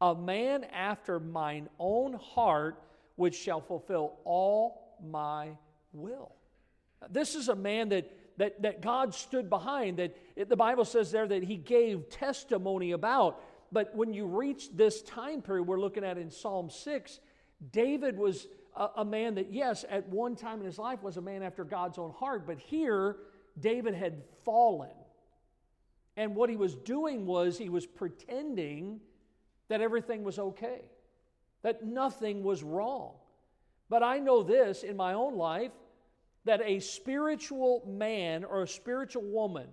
a 0.00 0.14
man 0.14 0.64
after 0.64 1.18
mine 1.18 1.68
own 1.78 2.14
heart, 2.14 2.82
which 3.16 3.34
shall 3.34 3.60
fulfill 3.60 4.14
all 4.24 4.96
my 5.02 5.50
will. 5.92 6.32
This 7.10 7.34
is 7.34 7.48
a 7.48 7.54
man 7.54 7.90
that, 7.90 8.10
that, 8.38 8.62
that 8.62 8.82
God 8.82 9.14
stood 9.14 9.48
behind, 9.48 9.98
that 9.98 10.16
it, 10.34 10.48
the 10.48 10.56
Bible 10.56 10.84
says 10.84 11.10
there 11.10 11.26
that 11.26 11.42
he 11.42 11.56
gave 11.56 12.08
testimony 12.10 12.92
about. 12.92 13.42
But 13.72 13.94
when 13.94 14.12
you 14.12 14.26
reach 14.26 14.70
this 14.74 15.02
time 15.02 15.42
period 15.42 15.66
we're 15.66 15.80
looking 15.80 16.04
at 16.04 16.18
in 16.18 16.30
Psalm 16.30 16.70
6, 16.70 17.20
David 17.72 18.18
was 18.18 18.46
a, 18.76 18.88
a 18.98 19.04
man 19.04 19.34
that, 19.36 19.52
yes, 19.52 19.84
at 19.88 20.08
one 20.08 20.36
time 20.36 20.60
in 20.60 20.66
his 20.66 20.78
life 20.78 21.02
was 21.02 21.16
a 21.16 21.22
man 21.22 21.42
after 21.42 21.64
God's 21.64 21.98
own 21.98 22.12
heart, 22.12 22.46
but 22.46 22.58
here 22.58 23.16
David 23.58 23.94
had 23.94 24.22
fallen. 24.44 24.90
And 26.16 26.34
what 26.34 26.48
he 26.48 26.56
was 26.56 26.74
doing 26.74 27.26
was 27.26 27.58
he 27.58 27.68
was 27.68 27.86
pretending 27.86 29.00
that 29.68 29.80
everything 29.80 30.24
was 30.24 30.38
okay, 30.38 30.80
that 31.62 31.84
nothing 31.84 32.42
was 32.42 32.62
wrong. 32.62 33.14
But 33.88 34.02
I 34.02 34.18
know 34.18 34.42
this 34.42 34.82
in 34.82 34.96
my 34.96 35.14
own 35.14 35.36
life 35.36 35.72
that 36.44 36.60
a 36.64 36.78
spiritual 36.80 37.82
man 37.86 38.44
or 38.44 38.62
a 38.62 38.68
spiritual 38.68 39.22
woman 39.22 39.66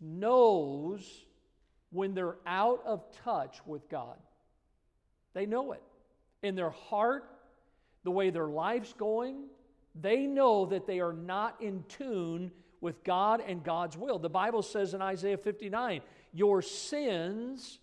knows 0.00 1.24
when 1.90 2.14
they're 2.14 2.36
out 2.46 2.82
of 2.84 3.04
touch 3.24 3.60
with 3.66 3.88
God. 3.88 4.16
They 5.34 5.46
know 5.46 5.72
it. 5.72 5.82
In 6.42 6.54
their 6.54 6.70
heart, 6.70 7.24
the 8.04 8.10
way 8.10 8.30
their 8.30 8.46
life's 8.46 8.92
going, 8.92 9.44
they 9.94 10.26
know 10.26 10.66
that 10.66 10.86
they 10.86 11.00
are 11.00 11.12
not 11.12 11.60
in 11.60 11.84
tune 11.88 12.50
with 12.80 13.02
God 13.04 13.42
and 13.46 13.64
God's 13.64 13.96
will. 13.96 14.18
The 14.18 14.28
Bible 14.28 14.62
says 14.62 14.94
in 14.94 15.02
Isaiah 15.02 15.36
59 15.36 16.00
Your 16.32 16.62
sins 16.62 17.78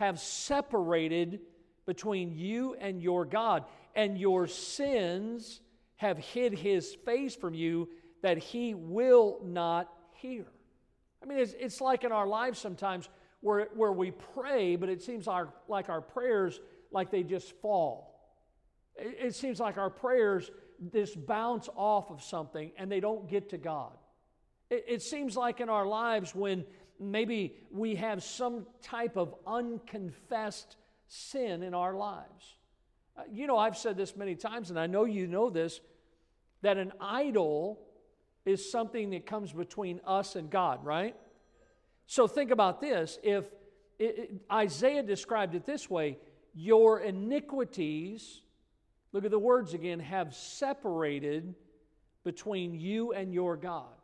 have 0.00 0.18
separated 0.18 1.40
between 1.84 2.34
you 2.34 2.74
and 2.80 3.02
your 3.02 3.26
God, 3.26 3.64
and 3.94 4.16
your 4.16 4.46
sins 4.46 5.60
have 5.96 6.16
hid 6.16 6.54
his 6.54 6.94
face 7.04 7.36
from 7.36 7.52
you 7.52 7.86
that 8.22 8.38
he 8.38 8.72
will 8.72 9.40
not 9.44 9.92
hear. 10.14 10.46
I 11.22 11.26
mean, 11.26 11.38
it's, 11.38 11.52
it's 11.52 11.82
like 11.82 12.02
in 12.02 12.12
our 12.12 12.26
lives 12.26 12.58
sometimes 12.58 13.10
where, 13.42 13.68
where 13.74 13.92
we 13.92 14.10
pray, 14.10 14.74
but 14.76 14.88
it 14.88 15.02
seems 15.02 15.28
our, 15.28 15.52
like 15.68 15.90
our 15.90 16.00
prayers, 16.00 16.60
like 16.90 17.10
they 17.10 17.22
just 17.22 17.52
fall. 17.60 18.38
It, 18.96 19.16
it 19.26 19.34
seems 19.34 19.60
like 19.60 19.76
our 19.76 19.90
prayers 19.90 20.50
just 20.94 21.26
bounce 21.26 21.68
off 21.76 22.10
of 22.10 22.22
something 22.22 22.72
and 22.78 22.90
they 22.90 23.00
don't 23.00 23.28
get 23.28 23.50
to 23.50 23.58
God. 23.58 23.92
It, 24.70 24.86
it 24.88 25.02
seems 25.02 25.36
like 25.36 25.60
in 25.60 25.68
our 25.68 25.86
lives 25.86 26.34
when 26.34 26.64
maybe 27.00 27.56
we 27.70 27.96
have 27.96 28.22
some 28.22 28.66
type 28.82 29.16
of 29.16 29.34
unconfessed 29.46 30.76
sin 31.08 31.62
in 31.62 31.74
our 31.74 31.94
lives. 31.94 32.56
Uh, 33.16 33.22
you 33.32 33.46
know, 33.46 33.56
I've 33.56 33.76
said 33.76 33.96
this 33.96 34.16
many 34.16 34.36
times, 34.36 34.70
and 34.70 34.78
I 34.78 34.86
know 34.86 35.04
you 35.04 35.26
know 35.26 35.50
this 35.50 35.80
that 36.62 36.76
an 36.76 36.92
idol 37.00 37.80
is 38.44 38.70
something 38.70 39.10
that 39.10 39.26
comes 39.26 39.52
between 39.52 40.00
us 40.06 40.36
and 40.36 40.50
God, 40.50 40.84
right? 40.84 41.16
So 42.06 42.26
think 42.26 42.50
about 42.50 42.80
this. 42.80 43.18
If 43.22 43.44
it, 43.98 44.18
it, 44.18 44.32
Isaiah 44.52 45.02
described 45.02 45.54
it 45.54 45.64
this 45.64 45.88
way 45.88 46.18
your 46.54 47.00
iniquities, 47.00 48.42
look 49.12 49.24
at 49.24 49.30
the 49.30 49.38
words 49.38 49.72
again, 49.72 50.00
have 50.00 50.34
separated 50.34 51.54
between 52.24 52.78
you 52.78 53.12
and 53.12 53.32
your 53.32 53.56
God. 53.56 53.99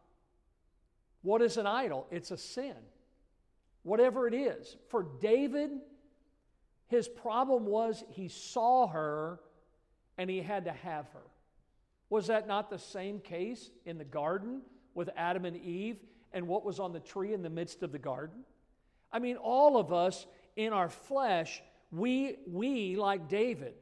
What 1.26 1.42
is 1.42 1.56
an 1.56 1.66
idol? 1.66 2.06
It's 2.12 2.30
a 2.30 2.36
sin. 2.36 2.76
Whatever 3.82 4.28
it 4.28 4.34
is. 4.34 4.76
For 4.90 5.04
David, 5.20 5.72
his 6.86 7.08
problem 7.08 7.66
was 7.66 8.04
he 8.10 8.28
saw 8.28 8.86
her 8.86 9.40
and 10.16 10.30
he 10.30 10.40
had 10.40 10.66
to 10.66 10.72
have 10.72 11.08
her. 11.08 11.26
Was 12.10 12.28
that 12.28 12.46
not 12.46 12.70
the 12.70 12.78
same 12.78 13.18
case 13.18 13.70
in 13.84 13.98
the 13.98 14.04
garden 14.04 14.62
with 14.94 15.10
Adam 15.16 15.44
and 15.44 15.56
Eve 15.56 15.96
and 16.32 16.46
what 16.46 16.64
was 16.64 16.78
on 16.78 16.92
the 16.92 17.00
tree 17.00 17.32
in 17.32 17.42
the 17.42 17.50
midst 17.50 17.82
of 17.82 17.90
the 17.90 17.98
garden? 17.98 18.44
I 19.10 19.18
mean, 19.18 19.34
all 19.34 19.78
of 19.78 19.92
us 19.92 20.28
in 20.54 20.72
our 20.72 20.88
flesh, 20.88 21.60
we, 21.90 22.36
we 22.46 22.94
like 22.94 23.28
David, 23.28 23.74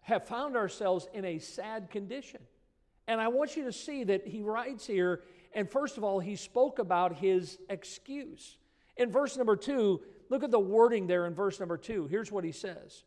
have 0.00 0.26
found 0.26 0.56
ourselves 0.56 1.06
in 1.12 1.26
a 1.26 1.38
sad 1.38 1.90
condition. 1.90 2.40
And 3.06 3.20
I 3.20 3.28
want 3.28 3.58
you 3.58 3.64
to 3.64 3.72
see 3.72 4.04
that 4.04 4.26
he 4.26 4.40
writes 4.40 4.86
here 4.86 5.20
and 5.52 5.68
first 5.68 5.98
of 5.98 6.04
all, 6.04 6.20
he 6.20 6.36
spoke 6.36 6.78
about 6.78 7.16
his 7.16 7.58
excuse. 7.68 8.56
In 8.96 9.10
verse 9.10 9.36
number 9.36 9.56
two, 9.56 10.00
look 10.28 10.44
at 10.44 10.50
the 10.50 10.60
wording 10.60 11.06
there 11.06 11.26
in 11.26 11.34
verse 11.34 11.58
number 11.58 11.76
two. 11.76 12.06
Here's 12.06 12.30
what 12.30 12.44
he 12.44 12.52
says 12.52 13.02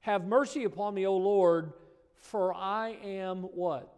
Have 0.00 0.26
mercy 0.26 0.64
upon 0.64 0.94
me, 0.94 1.06
O 1.06 1.16
Lord, 1.16 1.72
for 2.16 2.54
I 2.54 2.96
am 3.04 3.42
what? 3.42 3.94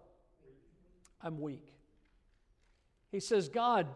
I'm 1.22 1.40
weak. 1.40 1.72
He 3.10 3.20
says, 3.20 3.48
God, 3.48 3.86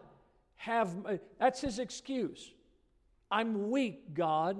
have, 0.57 0.93
that's 1.39 1.61
his 1.61 1.79
excuse. 1.79 2.51
I'm 3.31 3.69
weak, 3.69 4.13
God. 4.13 4.57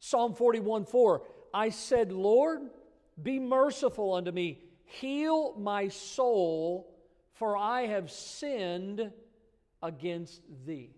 Psalm 0.00 0.34
41 0.34 0.84
4. 0.84 1.22
I 1.52 1.70
said, 1.70 2.12
Lord, 2.12 2.60
be 3.20 3.38
merciful 3.38 4.14
unto 4.14 4.30
me, 4.30 4.60
heal 4.84 5.54
my 5.58 5.88
soul 5.88 6.97
for 7.38 7.56
I 7.56 7.86
have 7.86 8.10
sinned 8.10 9.12
against 9.82 10.42
thee. 10.66 10.90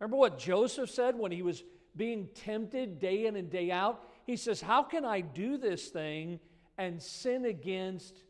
Remember 0.00 0.16
what 0.16 0.38
Joseph 0.38 0.90
said 0.90 1.16
when 1.16 1.30
he 1.30 1.42
was 1.42 1.62
being 1.96 2.28
tempted 2.34 2.98
day 2.98 3.26
in 3.26 3.36
and 3.36 3.48
day 3.48 3.70
out? 3.70 4.02
He 4.26 4.36
says, 4.36 4.60
How 4.60 4.82
can 4.82 5.04
I 5.04 5.20
do 5.20 5.56
this 5.56 5.88
thing 5.88 6.40
and 6.76 7.00
sin 7.00 7.44
against 7.44 8.22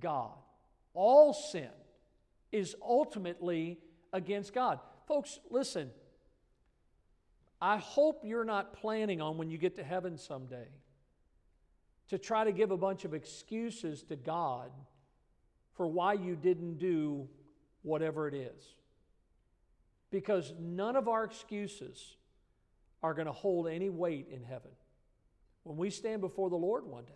God? 0.00 0.32
All 0.94 1.32
sin 1.32 1.70
is 2.50 2.74
ultimately 2.82 3.78
against 4.12 4.52
God. 4.52 4.80
Folks, 5.06 5.38
listen. 5.48 5.90
I 7.60 7.76
hope 7.76 8.22
you're 8.24 8.44
not 8.44 8.72
planning 8.72 9.20
on 9.20 9.38
when 9.38 9.48
you 9.48 9.56
get 9.56 9.76
to 9.76 9.84
heaven 9.84 10.18
someday 10.18 10.66
to 12.08 12.18
try 12.18 12.42
to 12.42 12.50
give 12.50 12.72
a 12.72 12.76
bunch 12.76 13.04
of 13.04 13.14
excuses 13.14 14.02
to 14.04 14.16
God 14.16 14.72
for 15.74 15.86
why 15.86 16.14
you 16.14 16.36
didn't 16.36 16.78
do 16.78 17.28
whatever 17.82 18.28
it 18.28 18.34
is. 18.34 18.62
Because 20.10 20.52
none 20.60 20.96
of 20.96 21.08
our 21.08 21.24
excuses 21.24 22.16
are 23.02 23.14
going 23.14 23.26
to 23.26 23.32
hold 23.32 23.66
any 23.66 23.88
weight 23.88 24.28
in 24.30 24.42
heaven 24.42 24.70
when 25.64 25.76
we 25.76 25.90
stand 25.90 26.20
before 26.20 26.50
the 26.50 26.56
Lord 26.56 26.86
one 26.86 27.04
day. 27.04 27.12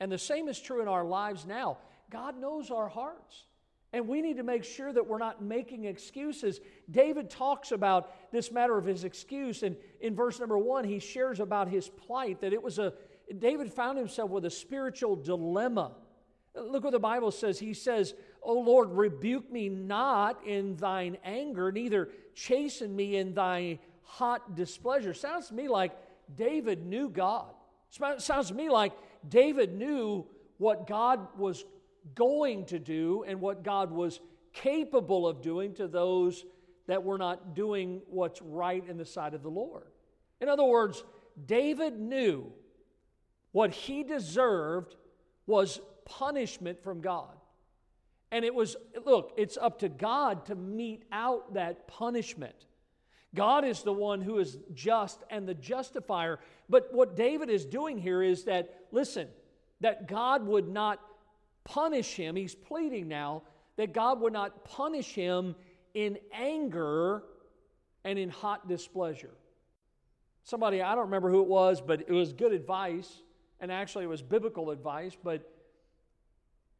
And 0.00 0.10
the 0.10 0.18
same 0.18 0.48
is 0.48 0.60
true 0.60 0.82
in 0.82 0.88
our 0.88 1.04
lives 1.04 1.46
now. 1.46 1.78
God 2.10 2.40
knows 2.40 2.70
our 2.70 2.88
hearts. 2.88 3.44
And 3.92 4.08
we 4.08 4.22
need 4.22 4.38
to 4.38 4.42
make 4.42 4.64
sure 4.64 4.90
that 4.92 5.06
we're 5.06 5.18
not 5.18 5.42
making 5.42 5.84
excuses. 5.84 6.60
David 6.90 7.28
talks 7.28 7.72
about 7.72 8.32
this 8.32 8.50
matter 8.50 8.78
of 8.78 8.86
his 8.86 9.04
excuse. 9.04 9.62
And 9.62 9.76
in 10.00 10.16
verse 10.16 10.40
number 10.40 10.56
one, 10.56 10.84
he 10.84 10.98
shares 10.98 11.40
about 11.40 11.68
his 11.68 11.88
plight, 11.88 12.40
that 12.40 12.54
it 12.54 12.62
was 12.62 12.78
a, 12.78 12.94
David 13.38 13.70
found 13.72 13.98
himself 13.98 14.30
with 14.30 14.46
a 14.46 14.50
spiritual 14.50 15.14
dilemma. 15.14 15.92
Look 16.54 16.84
what 16.84 16.92
the 16.92 16.98
Bible 16.98 17.30
says. 17.30 17.58
He 17.58 17.74
says, 17.74 18.14
O 18.42 18.54
Lord, 18.54 18.90
rebuke 18.90 19.50
me 19.50 19.68
not 19.68 20.46
in 20.46 20.76
thine 20.76 21.16
anger, 21.24 21.72
neither 21.72 22.10
chasten 22.34 22.94
me 22.94 23.16
in 23.16 23.34
thy 23.34 23.78
hot 24.02 24.54
displeasure. 24.54 25.14
Sounds 25.14 25.48
to 25.48 25.54
me 25.54 25.68
like 25.68 25.92
David 26.34 26.84
knew 26.84 27.08
God. 27.08 27.52
Sounds 28.18 28.48
to 28.48 28.54
me 28.54 28.68
like 28.68 28.92
David 29.28 29.74
knew 29.74 30.26
what 30.58 30.86
God 30.86 31.26
was 31.38 31.64
going 32.14 32.66
to 32.66 32.78
do 32.78 33.24
and 33.26 33.40
what 33.40 33.62
God 33.62 33.90
was 33.90 34.20
capable 34.52 35.26
of 35.26 35.40
doing 35.40 35.72
to 35.74 35.86
those 35.88 36.44
that 36.86 37.02
were 37.02 37.18
not 37.18 37.54
doing 37.54 38.02
what's 38.08 38.42
right 38.42 38.86
in 38.88 38.98
the 38.98 39.06
sight 39.06 39.34
of 39.34 39.42
the 39.42 39.48
Lord. 39.48 39.86
In 40.40 40.48
other 40.48 40.64
words, 40.64 41.04
David 41.46 41.98
knew 41.98 42.52
what 43.52 43.70
he 43.70 44.02
deserved 44.02 44.96
was 45.46 45.80
punishment 46.04 46.82
from 46.82 47.00
God. 47.00 47.34
And 48.30 48.44
it 48.44 48.54
was, 48.54 48.76
look, 49.04 49.32
it's 49.36 49.58
up 49.60 49.80
to 49.80 49.88
God 49.88 50.46
to 50.46 50.54
mete 50.54 51.04
out 51.12 51.54
that 51.54 51.86
punishment. 51.86 52.54
God 53.34 53.64
is 53.64 53.82
the 53.82 53.92
one 53.92 54.20
who 54.20 54.38
is 54.38 54.58
just 54.74 55.22
and 55.30 55.46
the 55.46 55.54
justifier. 55.54 56.38
But 56.68 56.88
what 56.92 57.16
David 57.16 57.50
is 57.50 57.64
doing 57.64 57.98
here 57.98 58.22
is 58.22 58.44
that, 58.44 58.86
listen, 58.90 59.28
that 59.80 60.06
God 60.06 60.46
would 60.46 60.68
not 60.68 61.00
punish 61.64 62.14
him. 62.14 62.36
He's 62.36 62.54
pleading 62.54 63.08
now 63.08 63.42
that 63.76 63.92
God 63.92 64.20
would 64.20 64.32
not 64.32 64.64
punish 64.64 65.12
him 65.12 65.54
in 65.94 66.18
anger 66.32 67.22
and 68.04 68.18
in 68.18 68.28
hot 68.28 68.68
displeasure. 68.68 69.30
Somebody, 70.44 70.82
I 70.82 70.94
don't 70.94 71.04
remember 71.04 71.30
who 71.30 71.40
it 71.40 71.48
was, 71.48 71.80
but 71.80 72.00
it 72.00 72.12
was 72.12 72.32
good 72.32 72.52
advice, 72.52 73.22
and 73.60 73.70
actually 73.70 74.04
it 74.04 74.08
was 74.08 74.22
biblical 74.22 74.70
advice, 74.70 75.16
but 75.22 75.48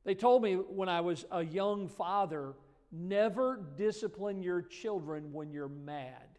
they 0.05 0.15
told 0.15 0.43
me 0.43 0.55
when 0.55 0.89
I 0.89 1.01
was 1.01 1.25
a 1.31 1.45
young 1.45 1.89
father 1.89 2.55
never 2.91 3.59
discipline 3.77 4.43
your 4.43 4.63
children 4.63 5.33
when 5.33 5.51
you're 5.51 5.69
mad. 5.69 6.39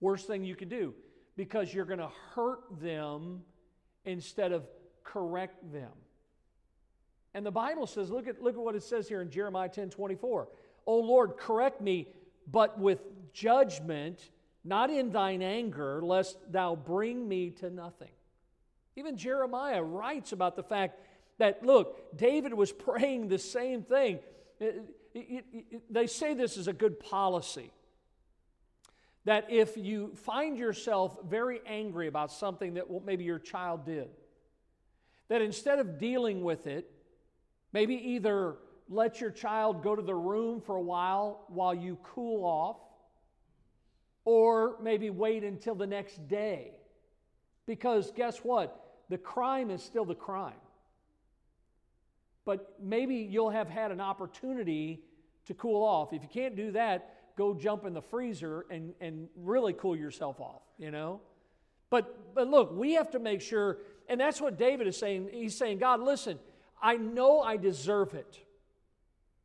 Worst 0.00 0.26
thing 0.26 0.44
you 0.44 0.56
can 0.56 0.68
do 0.68 0.94
because 1.36 1.72
you're 1.72 1.84
going 1.84 2.00
to 2.00 2.10
hurt 2.34 2.60
them 2.80 3.42
instead 4.04 4.52
of 4.52 4.66
correct 5.02 5.72
them. 5.72 5.90
And 7.34 7.44
the 7.44 7.50
Bible 7.50 7.86
says, 7.86 8.10
look 8.10 8.28
at, 8.28 8.42
look 8.42 8.54
at 8.54 8.60
what 8.60 8.74
it 8.74 8.82
says 8.82 9.08
here 9.08 9.20
in 9.20 9.30
Jeremiah 9.30 9.68
10 9.68 9.90
24. 9.90 10.48
O 10.86 10.98
Lord, 11.00 11.36
correct 11.36 11.80
me, 11.80 12.08
but 12.50 12.78
with 12.78 13.00
judgment, 13.32 14.30
not 14.64 14.90
in 14.90 15.10
thine 15.10 15.42
anger, 15.42 16.00
lest 16.02 16.36
thou 16.52 16.76
bring 16.76 17.26
me 17.26 17.50
to 17.50 17.70
nothing. 17.70 18.10
Even 18.96 19.16
Jeremiah 19.16 19.82
writes 19.82 20.32
about 20.32 20.54
the 20.54 20.62
fact 20.62 21.00
that, 21.38 21.64
look, 21.64 22.16
David 22.16 22.54
was 22.54 22.72
praying 22.72 23.28
the 23.28 23.38
same 23.38 23.82
thing. 23.82 24.18
Uh, 24.60 24.66
uh, 25.16 25.20
they 25.90 26.06
say 26.06 26.34
this 26.34 26.56
is 26.56 26.68
a 26.68 26.72
good 26.72 27.00
policy. 27.00 27.70
That 29.24 29.46
if 29.50 29.76
you 29.76 30.14
find 30.16 30.58
yourself 30.58 31.16
very 31.28 31.60
angry 31.66 32.08
about 32.08 32.30
something 32.30 32.74
that 32.74 32.84
maybe 33.04 33.24
your 33.24 33.38
child 33.38 33.86
did, 33.86 34.08
that 35.28 35.40
instead 35.40 35.78
of 35.78 35.98
dealing 35.98 36.44
with 36.44 36.66
it, 36.66 36.90
maybe 37.72 37.94
either 37.94 38.56
let 38.88 39.20
your 39.20 39.30
child 39.30 39.82
go 39.82 39.96
to 39.96 40.02
the 40.02 40.14
room 40.14 40.60
for 40.60 40.76
a 40.76 40.82
while 40.82 41.46
while 41.48 41.74
you 41.74 41.98
cool 42.02 42.44
off, 42.44 42.76
or 44.26 44.76
maybe 44.82 45.10
wait 45.10 45.42
until 45.42 45.74
the 45.74 45.86
next 45.86 46.28
day. 46.28 46.72
Because 47.66 48.10
guess 48.10 48.38
what? 48.38 49.02
The 49.08 49.18
crime 49.18 49.70
is 49.70 49.82
still 49.82 50.04
the 50.04 50.14
crime. 50.14 50.52
But 52.44 52.74
maybe 52.82 53.16
you'll 53.16 53.50
have 53.50 53.68
had 53.68 53.90
an 53.90 54.00
opportunity 54.00 55.02
to 55.46 55.54
cool 55.54 55.82
off. 55.84 56.12
If 56.12 56.22
you 56.22 56.28
can't 56.28 56.56
do 56.56 56.72
that, 56.72 57.14
go 57.36 57.54
jump 57.54 57.84
in 57.84 57.94
the 57.94 58.02
freezer 58.02 58.66
and, 58.70 58.94
and 59.00 59.28
really 59.36 59.72
cool 59.72 59.96
yourself 59.96 60.40
off, 60.40 60.62
you 60.78 60.90
know? 60.90 61.20
But, 61.90 62.34
but 62.34 62.48
look, 62.48 62.72
we 62.76 62.94
have 62.94 63.10
to 63.12 63.18
make 63.18 63.40
sure, 63.40 63.78
and 64.08 64.20
that's 64.20 64.40
what 64.40 64.58
David 64.58 64.86
is 64.86 64.96
saying. 64.96 65.30
He's 65.32 65.56
saying, 65.56 65.78
God, 65.78 66.00
listen, 66.00 66.38
I 66.82 66.96
know 66.96 67.40
I 67.40 67.56
deserve 67.56 68.14
it, 68.14 68.38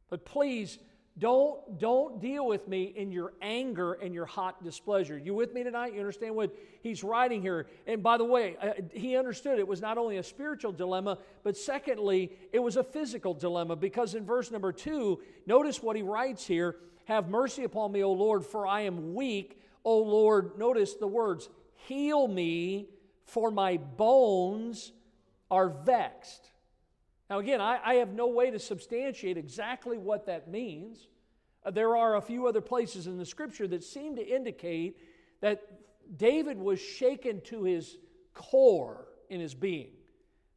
but 0.10 0.26
please 0.26 0.80
don't, 1.20 1.78
don't 1.78 2.22
deal 2.22 2.48
with 2.48 2.68
me 2.68 2.94
in 2.96 3.12
your 3.12 3.34
anger 3.42 3.94
and 3.94 4.14
your 4.14 4.26
hot 4.26 4.64
displeasure. 4.64 5.18
You 5.18 5.34
with 5.34 5.54
me 5.54 5.64
tonight? 5.64 5.94
You 5.94 6.00
understand 6.00 6.34
what 6.34 6.56
he's 6.82 7.04
writing 7.04 7.42
here? 7.42 7.68
And 7.88 8.02
by 8.02 8.18
the 8.18 8.24
way, 8.24 8.56
uh, 8.62 8.72
he 8.94 9.18
understood 9.18 9.60
it 9.60 9.68
was 9.68 9.82
not 9.82 9.98
only 9.98 10.18
a 10.18 10.24
spiritual 10.24 10.72
dilemma, 10.72 11.18
but 11.44 11.58
secondly, 11.58 12.32
it 12.54 12.60
was 12.60 12.78
a 12.78 12.84
physical 12.84 13.34
dilemma 13.34 13.76
because 13.76 14.16
in 14.16 14.26
verse 14.26 14.50
number 14.50 14.72
two, 14.72 15.20
notice 15.46 15.84
what 15.84 15.98
he 15.98 16.02
writes 16.04 16.48
here 16.48 16.78
Have 17.06 17.28
mercy 17.28 17.66
upon 17.66 17.92
me, 17.92 18.02
O 18.02 18.14
Lord, 18.14 18.46
for 18.46 18.66
I 18.66 18.82
am 18.82 19.14
weak. 19.14 19.62
O 19.84 20.00
Lord, 20.00 20.58
notice 20.58 20.94
the 20.94 21.08
words, 21.08 21.50
heal 21.88 22.28
me, 22.28 22.88
for 23.26 23.52
my 23.52 23.76
bones 23.78 24.94
are 25.52 25.70
vexed. 25.70 26.49
Now, 27.30 27.40
again, 27.40 27.62
I, 27.62 27.80
I, 27.84 27.94
have 27.96 28.14
no 28.14 28.28
way 28.28 28.50
to 28.50 28.58
substantiate 28.58 29.38
exactly 29.38 29.98
what 29.98 30.26
that 30.26 30.50
means. 30.50 31.08
Uh, 31.64 31.70
there 31.72 31.96
are 31.96 32.16
a 32.16 32.22
few 32.22 32.48
other 32.48 32.62
places 32.62 33.06
in 33.06 33.18
the 33.18 33.26
scripture 33.26 33.68
that 33.68 33.84
seem 33.84 34.16
to 34.16 34.26
indicate 34.26 34.98
that 35.42 35.62
David 36.18 36.58
was 36.58 36.80
shaken 36.80 37.42
to 37.42 37.64
his 37.64 37.98
core 38.34 39.08
in 39.30 39.40
his 39.40 39.54
being. 39.54 39.92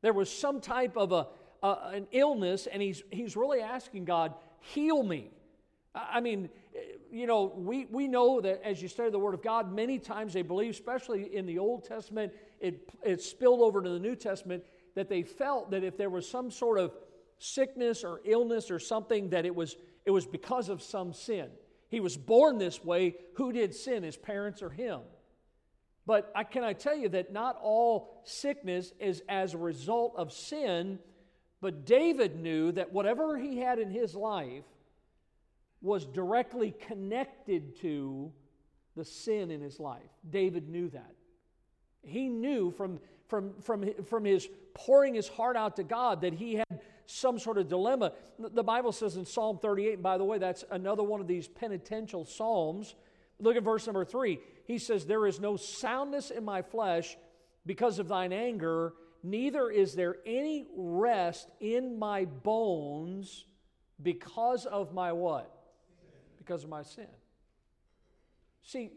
There 0.01 0.15
was 0.15 0.35
some 0.35 0.61
type 0.61 0.97
of 0.97 1.13
a, 1.13 1.27
an 1.63 2.07
illness, 2.11 2.67
and 2.67 2.81
he's, 2.81 3.03
he's 3.11 3.37
really 3.37 3.61
asking 3.61 4.07
God, 4.07 4.35
heal 4.61 5.03
me. 5.03 5.31
I 5.95 6.21
mean, 6.21 6.49
you 7.11 7.27
know, 7.27 7.53
we, 7.55 7.87
we 7.91 8.09
know 8.09 8.41
that 8.41 8.63
as 8.65 8.81
you 8.81 8.89
study 8.89 9.11
the 9.11 9.19
Word 9.19 9.35
of 9.35 9.43
God, 9.43 9.71
many 9.71 9.99
times 9.99 10.33
they 10.33 10.43
believe, 10.43 10.71
especially 10.71 11.37
in 11.37 11.45
the 11.45 11.59
Old 11.59 11.85
Testament, 11.85 12.33
it, 12.61 12.89
it 13.03 13.21
spilled 13.21 13.61
over 13.61 13.83
to 13.83 13.91
the 13.91 13.99
New 13.99 14.17
Testament, 14.17 14.65
that 14.95 15.09
they 15.09 15.23
felt 15.23 15.71
that 15.71 15.85
if 15.85 15.97
there 15.97 16.11
was 16.11 16.29
some 16.29 16.51
sort 16.51 16.79
of 16.79 16.93
sickness 17.39 18.05
or 18.05 18.21
illness 18.25 18.71
or 18.71 18.79
something, 18.79 19.31
that 19.31 19.45
it 19.45 19.55
was, 19.55 19.77
it 20.05 20.11
was 20.11 20.27
because 20.27 20.69
of 20.69 20.83
some 20.83 21.13
sin. 21.13 21.49
He 21.89 22.01
was 22.01 22.17
born 22.17 22.59
this 22.59 22.85
way. 22.85 23.17
Who 23.35 23.53
did 23.53 23.75
sin, 23.75 24.03
his 24.03 24.17
parents 24.17 24.63
or 24.63 24.71
him? 24.71 25.01
But 26.07 26.33
I, 26.35 26.45
can 26.45 26.65
I 26.65 26.73
tell 26.73 26.97
you 26.97 27.09
that 27.11 27.33
not 27.33 27.59
all 27.63 28.23
sickness 28.25 28.93
is 28.99 29.23
as 29.29 29.55
a 29.55 29.59
result 29.59 30.15
of 30.17 30.33
sin, 30.33 30.99
but 31.61 31.87
David 31.87 32.41
knew 32.41 32.73
that 32.73 32.93
whatever 32.93 33.39
he 33.39 33.59
had 33.59 33.79
in 33.79 33.91
his 33.91 34.15
life 34.15 34.65
was 35.81 36.07
directly 36.07 36.75
connected 36.87 37.77
to 37.81 38.33
the 38.97 39.05
sin 39.05 39.51
in 39.51 39.61
his 39.61 39.79
life. 39.79 40.11
David 40.29 40.69
knew 40.69 40.89
that. 40.91 41.15
He 42.03 42.29
knew 42.29 42.71
from 42.73 43.01
from, 43.33 43.55
from, 43.63 44.05
from 44.05 44.27
his 44.27 44.47
pouring 44.75 45.15
his 45.15 45.27
heart 45.27 45.57
out 45.57 45.77
to 45.77 45.83
God 45.83 46.21
that 46.21 46.35
he 46.35 46.57
had 46.57 46.81
some 47.07 47.39
sort 47.39 47.57
of 47.57 47.67
dilemma. 47.67 48.13
The 48.39 48.63
Bible 48.63 48.93
says 48.93 49.17
in 49.17 49.25
Psalm 49.25 49.57
38, 49.57 49.95
and 49.95 50.03
by 50.03 50.19
the 50.19 50.25
way, 50.25 50.37
that's 50.37 50.67
another 50.71 51.03
one 51.03 51.23
of 51.23 51.27
these 51.27 51.49
penitential 51.49 52.27
psalms. 52.27 52.95
Look 53.41 53.57
at 53.57 53.63
verse 53.63 53.87
number 53.87 54.05
three. 54.05 54.39
He 54.67 54.77
says, 54.77 55.07
There 55.07 55.27
is 55.27 55.41
no 55.41 55.57
soundness 55.57 56.31
in 56.31 56.45
my 56.45 56.61
flesh 56.61 57.17
because 57.65 57.99
of 57.99 58.09
thine 58.09 58.35
anger, 58.35 58.93
neither 59.23 59.71
is 59.71 59.95
there 59.95 60.17
any 60.27 60.67
rest 60.77 61.49
in 61.59 61.99
my 61.99 62.27
bones 62.27 63.47
because 64.03 64.67
of 64.67 64.93
my 64.93 65.13
what? 65.15 65.51
Because 66.37 66.65
of 66.65 66.69
my 66.69 66.83
sin. 66.83 67.07
See, 68.63 68.91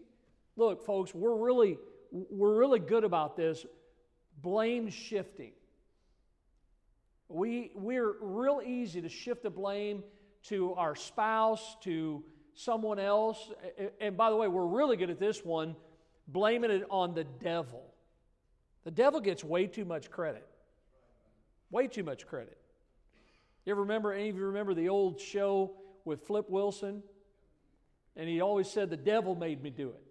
look, 0.58 0.86
folks, 0.86 1.16
we're 1.16 1.38
really 1.38 1.78
we're 2.12 2.56
really 2.58 2.80
good 2.80 3.06
about 3.06 3.38
this 3.38 3.66
blame 4.42 4.90
shifting. 4.90 5.52
We, 7.28 7.72
we're 7.74 8.14
real 8.22 8.62
easy 8.64 9.02
to 9.02 9.10
shift 9.10 9.44
the 9.44 9.50
blame 9.50 10.04
to 10.44 10.74
our 10.76 10.96
spouse, 10.96 11.76
to 11.82 12.24
someone 12.54 13.00
else. 13.00 13.52
And 14.00 14.16
by 14.16 14.30
the 14.30 14.36
way, 14.36 14.48
we're 14.48 14.66
really 14.66 14.98
good 14.98 15.10
at 15.10 15.20
this 15.20 15.44
one, 15.44 15.76
blaming 16.28 16.72
it 16.72 16.84
on 16.90 17.14
the 17.14 17.24
devil. 17.24 17.84
The 18.84 18.92
devil 18.92 19.20
gets 19.20 19.44
way 19.44 19.66
too 19.66 19.86
much 19.86 20.12
credit. 20.12 20.48
Way 21.72 21.88
too 21.88 22.04
much 22.04 22.28
credit. 22.28 22.58
You 23.66 23.72
ever 23.72 23.82
remember, 23.82 24.14
any 24.14 24.30
of 24.30 24.36
you 24.38 24.46
remember 24.46 24.76
the 24.76 24.90
old 24.90 25.20
show 25.20 25.72
with 26.06 26.22
Flip 26.28 26.48
Wilson? 26.50 27.02
And 28.16 28.30
he 28.30 28.40
always 28.40 28.70
said, 28.70 28.92
The 28.92 28.98
devil 28.98 29.36
made 29.36 29.62
me 29.64 29.72
do 29.72 29.90
it. 29.90 30.04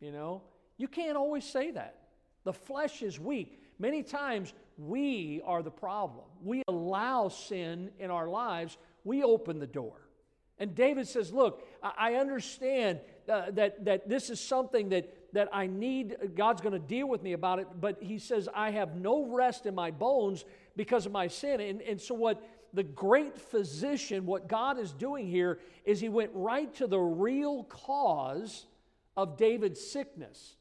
You 0.00 0.12
know? 0.12 0.42
You 0.78 0.88
can't 0.88 1.16
always 1.16 1.44
say 1.44 1.70
that. 1.72 1.98
The 2.46 2.52
flesh 2.52 3.02
is 3.02 3.18
weak. 3.18 3.60
Many 3.80 4.04
times 4.04 4.54
we 4.78 5.42
are 5.44 5.64
the 5.64 5.70
problem. 5.70 6.26
We 6.44 6.62
allow 6.68 7.28
sin 7.28 7.90
in 7.98 8.12
our 8.12 8.28
lives, 8.28 8.78
we 9.02 9.24
open 9.24 9.58
the 9.58 9.66
door. 9.66 10.00
And 10.56 10.72
David 10.72 11.08
says, 11.08 11.32
Look, 11.32 11.66
I 11.82 12.14
understand 12.14 13.00
uh, 13.28 13.50
that, 13.50 13.84
that 13.84 14.08
this 14.08 14.30
is 14.30 14.38
something 14.38 14.90
that, 14.90 15.12
that 15.32 15.48
I 15.52 15.66
need, 15.66 16.36
God's 16.36 16.60
going 16.60 16.72
to 16.72 16.78
deal 16.78 17.08
with 17.08 17.20
me 17.20 17.32
about 17.32 17.58
it, 17.58 17.66
but 17.80 18.00
he 18.00 18.20
says, 18.20 18.48
I 18.54 18.70
have 18.70 18.94
no 18.94 19.26
rest 19.26 19.66
in 19.66 19.74
my 19.74 19.90
bones 19.90 20.44
because 20.76 21.04
of 21.04 21.10
my 21.10 21.26
sin. 21.26 21.60
And, 21.60 21.82
and 21.82 22.00
so, 22.00 22.14
what 22.14 22.48
the 22.72 22.84
great 22.84 23.36
physician, 23.40 24.24
what 24.24 24.46
God 24.46 24.78
is 24.78 24.92
doing 24.92 25.26
here 25.26 25.58
is 25.84 25.98
he 25.98 26.08
went 26.08 26.30
right 26.32 26.72
to 26.76 26.86
the 26.86 27.00
real 27.00 27.64
cause 27.64 28.66
of 29.16 29.36
David's 29.36 29.84
sickness. 29.84 30.54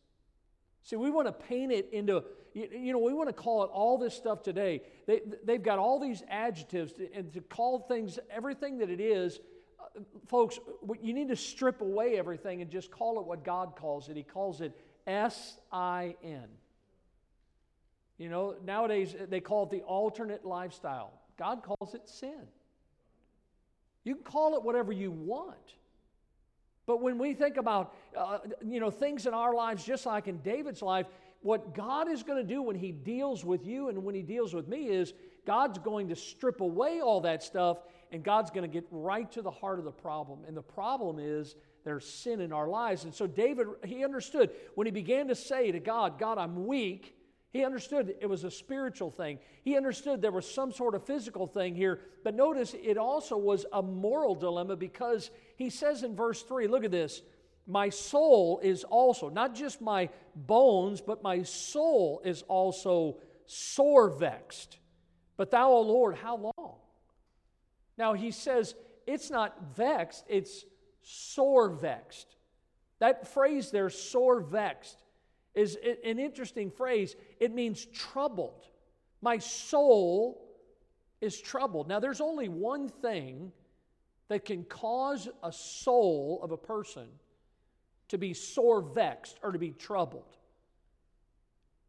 See, 0.85 0.95
we 0.95 1.09
want 1.09 1.25
to 1.27 1.33
paint 1.33 1.71
it 1.71 1.89
into, 1.91 2.23
you 2.53 2.93
know, 2.93 2.99
we 2.99 3.11
want 3.11 3.27
to 3.27 3.33
call 3.33 3.63
it 3.63 3.71
all 3.73 3.97
this 3.97 4.13
stuff 4.13 4.43
today. 4.43 4.83
They, 5.07 5.21
they've 5.43 5.61
got 5.61 5.79
all 5.79 5.99
these 5.99 6.21
adjectives 6.29 6.93
to, 6.93 7.11
and 7.11 7.33
to 7.33 7.41
call 7.41 7.79
things 7.79 8.19
everything 8.29 8.77
that 8.77 8.91
it 8.91 9.01
is. 9.01 9.39
Uh, 9.79 10.01
folks, 10.27 10.59
you 11.01 11.13
need 11.15 11.29
to 11.29 11.35
strip 11.35 11.81
away 11.81 12.19
everything 12.19 12.61
and 12.61 12.69
just 12.69 12.91
call 12.91 13.19
it 13.19 13.25
what 13.25 13.43
God 13.43 13.75
calls 13.75 14.09
it. 14.09 14.15
He 14.15 14.21
calls 14.21 14.61
it 14.61 14.79
S 15.07 15.57
I 15.71 16.15
N. 16.23 16.45
You 18.19 18.29
know, 18.29 18.55
nowadays 18.63 19.15
they 19.27 19.39
call 19.41 19.63
it 19.63 19.71
the 19.71 19.81
alternate 19.81 20.45
lifestyle. 20.45 21.19
God 21.35 21.63
calls 21.63 21.95
it 21.95 22.07
sin. 22.07 22.43
You 24.03 24.13
can 24.13 24.23
call 24.23 24.55
it 24.55 24.61
whatever 24.61 24.91
you 24.91 25.09
want. 25.09 25.73
But 26.85 27.01
when 27.01 27.17
we 27.17 27.33
think 27.33 27.57
about, 27.57 27.95
uh, 28.15 28.39
you 28.63 28.79
know, 28.79 28.91
things 28.91 29.25
in 29.25 29.33
our 29.33 29.53
lives, 29.53 29.83
just 29.83 30.05
like 30.05 30.27
in 30.27 30.37
David's 30.39 30.81
life, 30.81 31.07
what 31.41 31.73
God 31.73 32.09
is 32.09 32.23
going 32.23 32.37
to 32.37 32.47
do 32.47 32.61
when 32.61 32.75
He 32.75 32.91
deals 32.91 33.43
with 33.43 33.65
you 33.65 33.89
and 33.89 34.03
when 34.03 34.15
He 34.15 34.21
deals 34.21 34.53
with 34.53 34.67
me 34.67 34.87
is 34.87 35.13
God's 35.45 35.77
going 35.79 36.09
to 36.09 36.15
strip 36.15 36.61
away 36.61 37.01
all 37.01 37.21
that 37.21 37.43
stuff 37.43 37.77
and 38.11 38.23
God's 38.23 38.51
going 38.51 38.69
to 38.69 38.73
get 38.73 38.85
right 38.91 39.31
to 39.31 39.41
the 39.41 39.51
heart 39.51 39.79
of 39.79 39.85
the 39.85 39.91
problem. 39.91 40.39
And 40.47 40.55
the 40.55 40.61
problem 40.61 41.19
is 41.19 41.55
there's 41.83 42.05
sin 42.05 42.41
in 42.41 42.51
our 42.51 42.67
lives. 42.67 43.03
And 43.03 43.13
so 43.13 43.27
David, 43.27 43.67
he 43.83 44.03
understood 44.03 44.51
when 44.75 44.87
he 44.87 44.91
began 44.91 45.27
to 45.27 45.35
say 45.35 45.71
to 45.71 45.79
God, 45.79 46.19
God, 46.19 46.37
I'm 46.37 46.65
weak. 46.65 47.14
He 47.55 47.63
understood 47.63 48.13
it 48.19 48.27
was 48.27 48.43
a 48.43 48.51
spiritual 48.51 49.09
thing. 49.09 49.39
He 49.63 49.77
understood 49.77 50.21
there 50.21 50.29
was 50.29 50.45
some 50.45 50.73
sort 50.73 50.93
of 50.93 51.05
physical 51.05 51.47
thing 51.47 51.73
here. 51.73 52.01
But 52.21 52.35
notice 52.35 52.75
it 52.77 52.97
also 52.97 53.37
was 53.37 53.65
a 53.71 53.81
moral 53.81 54.35
dilemma 54.35 54.75
because 54.75 55.31
he 55.55 55.69
says 55.69 56.03
in 56.03 56.17
verse 56.17 56.41
3 56.41 56.67
look 56.67 56.83
at 56.83 56.91
this. 56.91 57.21
My 57.65 57.87
soul 57.87 58.59
is 58.61 58.83
also, 58.83 59.29
not 59.29 59.55
just 59.55 59.79
my 59.79 60.09
bones, 60.35 60.99
but 60.99 61.23
my 61.23 61.43
soul 61.43 62.21
is 62.25 62.41
also 62.49 63.19
sore 63.45 64.09
vexed. 64.09 64.77
But 65.37 65.49
thou, 65.49 65.71
O 65.71 65.79
Lord, 65.79 66.17
how 66.17 66.51
long? 66.57 66.75
Now 67.97 68.15
he 68.15 68.31
says 68.31 68.75
it's 69.07 69.29
not 69.29 69.55
vexed, 69.77 70.25
it's 70.27 70.65
sore 71.03 71.69
vexed. 71.69 72.35
That 72.99 73.29
phrase 73.29 73.71
there, 73.71 73.89
sore 73.89 74.41
vexed, 74.41 74.97
is 75.55 75.77
an 76.03 76.19
interesting 76.19 76.69
phrase. 76.69 77.15
It 77.39 77.53
means 77.53 77.85
troubled. 77.85 78.67
My 79.21 79.37
soul 79.37 80.45
is 81.21 81.39
troubled. 81.39 81.87
Now, 81.87 81.99
there's 81.99 82.21
only 82.21 82.49
one 82.49 82.89
thing 82.89 83.51
that 84.27 84.45
can 84.45 84.63
cause 84.63 85.27
a 85.43 85.51
soul 85.51 86.39
of 86.43 86.51
a 86.51 86.57
person 86.57 87.07
to 88.09 88.17
be 88.17 88.33
sore 88.33 88.81
vexed 88.81 89.39
or 89.43 89.51
to 89.51 89.59
be 89.59 89.71
troubled. 89.71 90.35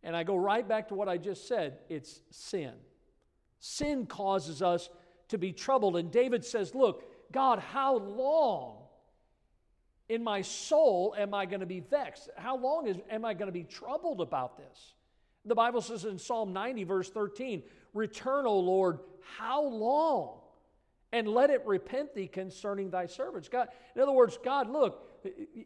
And 0.03 0.17
I 0.17 0.23
go 0.23 0.37
right 0.37 0.67
back 0.67 0.89
to 0.89 0.95
what 0.95 1.09
I 1.09 1.17
just 1.17 1.49
said 1.49 1.79
it's 1.89 2.21
sin. 2.31 2.73
Sin 3.59 4.07
causes 4.07 4.63
us 4.63 4.89
to 5.29 5.39
be 5.39 5.53
troubled. 5.53 5.97
And 5.97 6.11
David 6.11 6.45
says, 6.45 6.75
Look, 6.75 7.05
God, 7.33 7.59
how 7.59 7.97
long 7.97 8.77
in 10.09 10.23
my 10.23 10.43
soul 10.43 11.15
am 11.19 11.35
I 11.35 11.47
going 11.47 11.61
to 11.61 11.67
be 11.67 11.81
vexed? 11.81 12.31
How 12.37 12.57
long 12.57 12.87
is, 12.87 12.97
am 13.11 13.25
I 13.25 13.35
going 13.35 13.49
to 13.49 13.53
be 13.53 13.65
troubled 13.65 14.21
about 14.21 14.57
this? 14.57 14.95
The 15.47 15.55
Bible 15.55 15.81
says 15.81 16.05
in 16.05 16.19
Psalm 16.19 16.53
90, 16.53 16.85
verse 16.85 17.09
13, 17.09 17.63
Return, 17.95 18.47
O 18.47 18.59
Lord, 18.59 18.99
how 19.39 19.65
long? 19.65 20.41
And 21.13 21.29
let 21.29 21.51
it 21.51 21.65
repent 21.65 22.15
thee 22.15 22.27
concerning 22.27 22.91
thy 22.91 23.07
servants. 23.07 23.49
God, 23.49 23.69
in 23.95 24.03
other 24.03 24.13
words, 24.13 24.39
God, 24.45 24.69
look, 24.69 25.03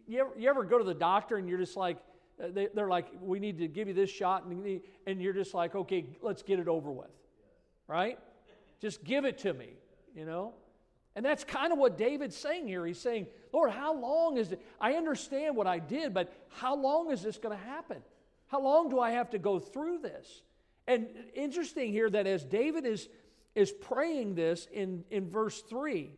you 0.07 0.21
ever, 0.21 0.31
you 0.37 0.49
ever 0.49 0.65
go 0.65 0.79
to 0.79 0.85
the 0.85 0.95
doctor 0.95 1.37
and 1.37 1.49
you're 1.49 1.59
just 1.59 1.77
like, 1.77 1.97
uh, 2.43 2.49
they, 2.53 2.69
are 2.77 2.89
like, 2.89 3.09
we 3.21 3.41
need 3.41 3.59
to 3.59 3.69
give 3.69 3.89
you 3.89 3.95
this 3.95 4.11
shot, 4.11 4.45
and, 4.45 4.81
and 5.07 5.21
you're 5.21 5.33
just 5.33 5.55
like, 5.55 5.75
okay, 5.75 6.07
let's 6.23 6.43
get 6.43 6.59
it 6.59 6.69
over 6.69 6.91
with. 6.91 7.11
Right? 7.89 8.19
Just 8.81 9.03
give 9.03 9.25
it 9.25 9.39
to 9.39 9.53
me, 9.53 9.71
you 10.15 10.25
know? 10.25 10.55
And 11.17 11.25
that's 11.25 11.43
kind 11.43 11.73
of 11.73 11.79
what 11.79 11.99
David's 11.99 12.37
saying 12.37 12.69
here. 12.69 12.87
He's 12.87 13.01
saying, 13.01 13.27
Lord, 13.53 13.71
how 13.71 13.95
long 13.95 14.37
is 14.37 14.53
it? 14.53 14.65
I 14.81 14.93
understand 14.95 15.57
what 15.57 15.67
I 15.67 15.79
did, 15.79 16.15
but 16.15 16.33
how 16.49 16.77
long 16.77 17.11
is 17.11 17.23
this 17.23 17.37
going 17.37 17.57
to 17.57 17.65
happen? 17.65 18.03
How 18.51 18.61
long 18.61 18.89
do 18.89 18.99
I 18.99 19.13
have 19.13 19.31
to 19.31 19.39
go 19.39 19.61
through 19.61 19.99
this? 19.99 20.43
And 20.89 21.07
interesting 21.35 21.93
here 21.93 22.11
that 22.11 22.27
as 22.27 22.45
David 22.45 22.85
is, 22.85 23.09
is 23.55 23.71
praying 23.71 24.35
this 24.35 24.67
in, 24.73 25.05
in 25.11 25.31
verse 25.31 25.63
3 25.63 26.11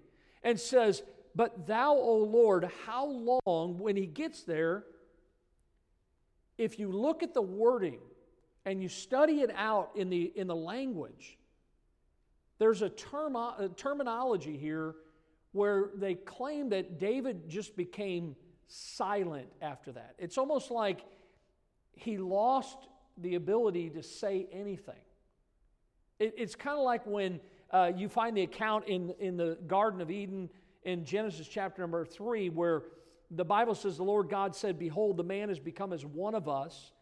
and 0.42 0.58
says, 0.58 1.02
But 1.34 1.66
thou, 1.66 1.92
O 1.92 2.16
Lord, 2.16 2.70
how 2.86 3.06
long, 3.44 3.78
when 3.78 3.96
he 3.96 4.06
gets 4.06 4.44
there, 4.44 4.84
if 6.56 6.78
you 6.78 6.90
look 6.90 7.22
at 7.22 7.34
the 7.34 7.42
wording 7.42 8.00
and 8.64 8.82
you 8.82 8.88
study 8.88 9.40
it 9.40 9.50
out 9.54 9.90
in 9.94 10.08
the, 10.08 10.32
in 10.34 10.46
the 10.46 10.56
language, 10.56 11.36
there's 12.58 12.80
a, 12.80 12.88
term, 12.88 13.36
a 13.36 13.68
terminology 13.76 14.56
here 14.56 14.94
where 15.52 15.90
they 15.96 16.14
claim 16.14 16.70
that 16.70 16.98
David 16.98 17.50
just 17.50 17.76
became 17.76 18.36
silent 18.68 19.48
after 19.60 19.92
that. 19.92 20.14
It's 20.18 20.38
almost 20.38 20.70
like 20.70 21.04
he 21.94 22.18
lost 22.18 22.78
the 23.18 23.34
ability 23.34 23.90
to 23.90 24.02
say 24.02 24.46
anything. 24.52 24.94
It, 26.18 26.34
it's 26.36 26.54
kind 26.54 26.78
of 26.78 26.84
like 26.84 27.06
when 27.06 27.40
uh, 27.70 27.92
you 27.96 28.08
find 28.08 28.36
the 28.36 28.42
account 28.42 28.86
in, 28.86 29.14
in 29.18 29.36
the 29.36 29.58
Garden 29.66 30.00
of 30.00 30.10
Eden 30.10 30.48
in 30.84 31.04
Genesis 31.04 31.48
chapter 31.48 31.82
number 31.82 32.04
three, 32.04 32.48
where 32.48 32.82
the 33.30 33.44
Bible 33.44 33.74
says, 33.74 33.96
The 33.96 34.02
Lord 34.02 34.28
God 34.28 34.54
said, 34.54 34.78
Behold, 34.78 35.16
the 35.16 35.24
man 35.24 35.48
has 35.48 35.58
become 35.58 35.92
as 35.92 36.04
one 36.04 36.34
of 36.34 36.48
us 36.48 36.92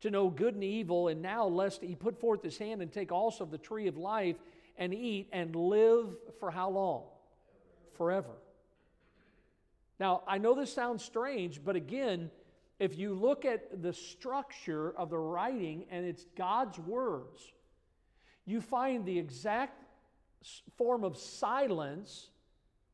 to 0.00 0.10
know 0.10 0.28
good 0.28 0.54
and 0.54 0.64
evil, 0.64 1.08
and 1.08 1.22
now 1.22 1.46
lest 1.46 1.82
he 1.82 1.94
put 1.94 2.18
forth 2.20 2.42
his 2.42 2.58
hand 2.58 2.82
and 2.82 2.92
take 2.92 3.12
also 3.12 3.44
of 3.44 3.50
the 3.50 3.58
tree 3.58 3.86
of 3.86 3.96
life 3.96 4.36
and 4.76 4.92
eat 4.92 5.28
and 5.32 5.54
live 5.56 6.08
for 6.38 6.50
how 6.50 6.68
long? 6.70 7.04
Forever. 7.96 8.32
Now, 9.98 10.22
I 10.26 10.38
know 10.38 10.54
this 10.54 10.72
sounds 10.72 11.02
strange, 11.02 11.64
but 11.64 11.76
again, 11.76 12.30
if 12.78 12.98
you 12.98 13.14
look 13.14 13.44
at 13.44 13.82
the 13.82 13.92
structure 13.92 14.92
of 14.96 15.10
the 15.10 15.18
writing 15.18 15.86
and 15.90 16.04
it's 16.04 16.24
God's 16.36 16.78
words, 16.78 17.40
you 18.44 18.60
find 18.60 19.04
the 19.04 19.18
exact 19.18 19.82
form 20.76 21.02
of 21.02 21.16
silence 21.16 22.30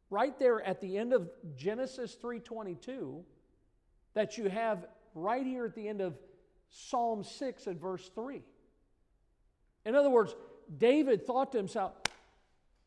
right 0.08 0.38
there 0.38 0.62
at 0.62 0.80
the 0.80 0.96
end 0.96 1.12
of 1.12 1.28
Genesis 1.56 2.14
3:22 2.16 3.24
that 4.14 4.38
you 4.38 4.48
have 4.48 4.86
right 5.14 5.44
here 5.44 5.64
at 5.66 5.74
the 5.74 5.88
end 5.88 6.00
of 6.00 6.18
Psalm 6.68 7.22
6 7.22 7.66
and 7.66 7.80
verse 7.80 8.08
3. 8.14 8.42
In 9.84 9.94
other 9.94 10.10
words, 10.10 10.34
David 10.78 11.26
thought 11.26 11.52
to 11.52 11.58
himself, 11.58 11.92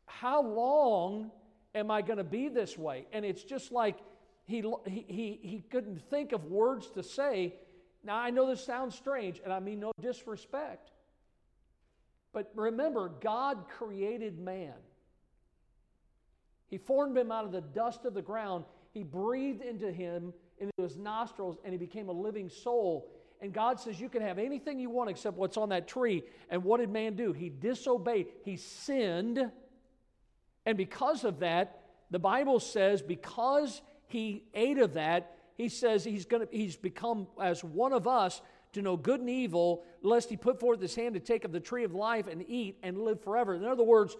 How 0.06 0.42
long 0.42 1.30
am 1.74 1.90
I 1.90 2.02
going 2.02 2.18
to 2.18 2.24
be 2.24 2.48
this 2.48 2.76
way? 2.78 3.06
And 3.12 3.24
it's 3.24 3.44
just 3.44 3.70
like 3.70 3.98
he, 4.46 4.62
he, 4.86 5.38
he 5.42 5.64
couldn't 5.70 6.00
think 6.08 6.32
of 6.32 6.44
words 6.44 6.90
to 6.90 7.02
say. 7.02 7.54
Now, 8.04 8.16
I 8.16 8.30
know 8.30 8.48
this 8.48 8.64
sounds 8.64 8.94
strange, 8.94 9.40
and 9.42 9.52
I 9.52 9.58
mean 9.58 9.80
no 9.80 9.92
disrespect. 10.00 10.92
But 12.32 12.52
remember, 12.54 13.10
God 13.20 13.64
created 13.68 14.38
man. 14.38 14.74
He 16.68 16.78
formed 16.78 17.16
him 17.16 17.32
out 17.32 17.44
of 17.44 17.52
the 17.52 17.60
dust 17.60 18.04
of 18.04 18.14
the 18.14 18.22
ground. 18.22 18.64
He 18.92 19.02
breathed 19.02 19.62
into 19.62 19.90
him, 19.90 20.32
into 20.58 20.72
his 20.78 20.96
nostrils, 20.96 21.58
and 21.64 21.72
he 21.72 21.78
became 21.78 22.08
a 22.08 22.12
living 22.12 22.48
soul. 22.48 23.10
And 23.40 23.52
God 23.52 23.80
says, 23.80 24.00
You 24.00 24.08
can 24.08 24.22
have 24.22 24.38
anything 24.38 24.78
you 24.78 24.90
want 24.90 25.10
except 25.10 25.36
what's 25.36 25.56
on 25.56 25.70
that 25.70 25.88
tree. 25.88 26.24
And 26.50 26.62
what 26.62 26.78
did 26.78 26.90
man 26.90 27.16
do? 27.16 27.32
He 27.32 27.48
disobeyed, 27.48 28.28
he 28.44 28.56
sinned. 28.56 29.50
And 30.64 30.76
because 30.76 31.24
of 31.24 31.40
that, 31.40 31.80
the 32.10 32.18
Bible 32.18 32.60
says, 32.60 33.02
because 33.02 33.80
he 34.06 34.44
ate 34.54 34.78
of 34.78 34.94
that, 34.94 35.36
he 35.56 35.68
says 35.68 36.04
he's, 36.04 36.24
gonna, 36.24 36.46
he's 36.50 36.76
become 36.76 37.26
as 37.40 37.64
one 37.64 37.92
of 37.92 38.06
us 38.06 38.40
to 38.72 38.82
know 38.82 38.96
good 38.96 39.20
and 39.20 39.30
evil, 39.30 39.84
lest 40.02 40.28
he 40.28 40.36
put 40.36 40.60
forth 40.60 40.80
his 40.80 40.94
hand 40.94 41.14
to 41.14 41.20
take 41.20 41.44
of 41.44 41.52
the 41.52 41.60
tree 41.60 41.84
of 41.84 41.94
life 41.94 42.26
and 42.26 42.44
eat 42.46 42.78
and 42.82 42.98
live 42.98 43.22
forever. 43.22 43.54
In 43.54 43.64
other 43.64 43.82
words, 43.82 44.16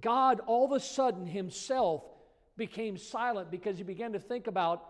God 0.00 0.40
all 0.46 0.64
of 0.64 0.72
a 0.72 0.80
sudden 0.80 1.26
himself 1.26 2.04
became 2.56 2.96
silent 2.96 3.50
because 3.50 3.76
he 3.76 3.84
began 3.84 4.12
to 4.12 4.18
think 4.18 4.46
about 4.46 4.84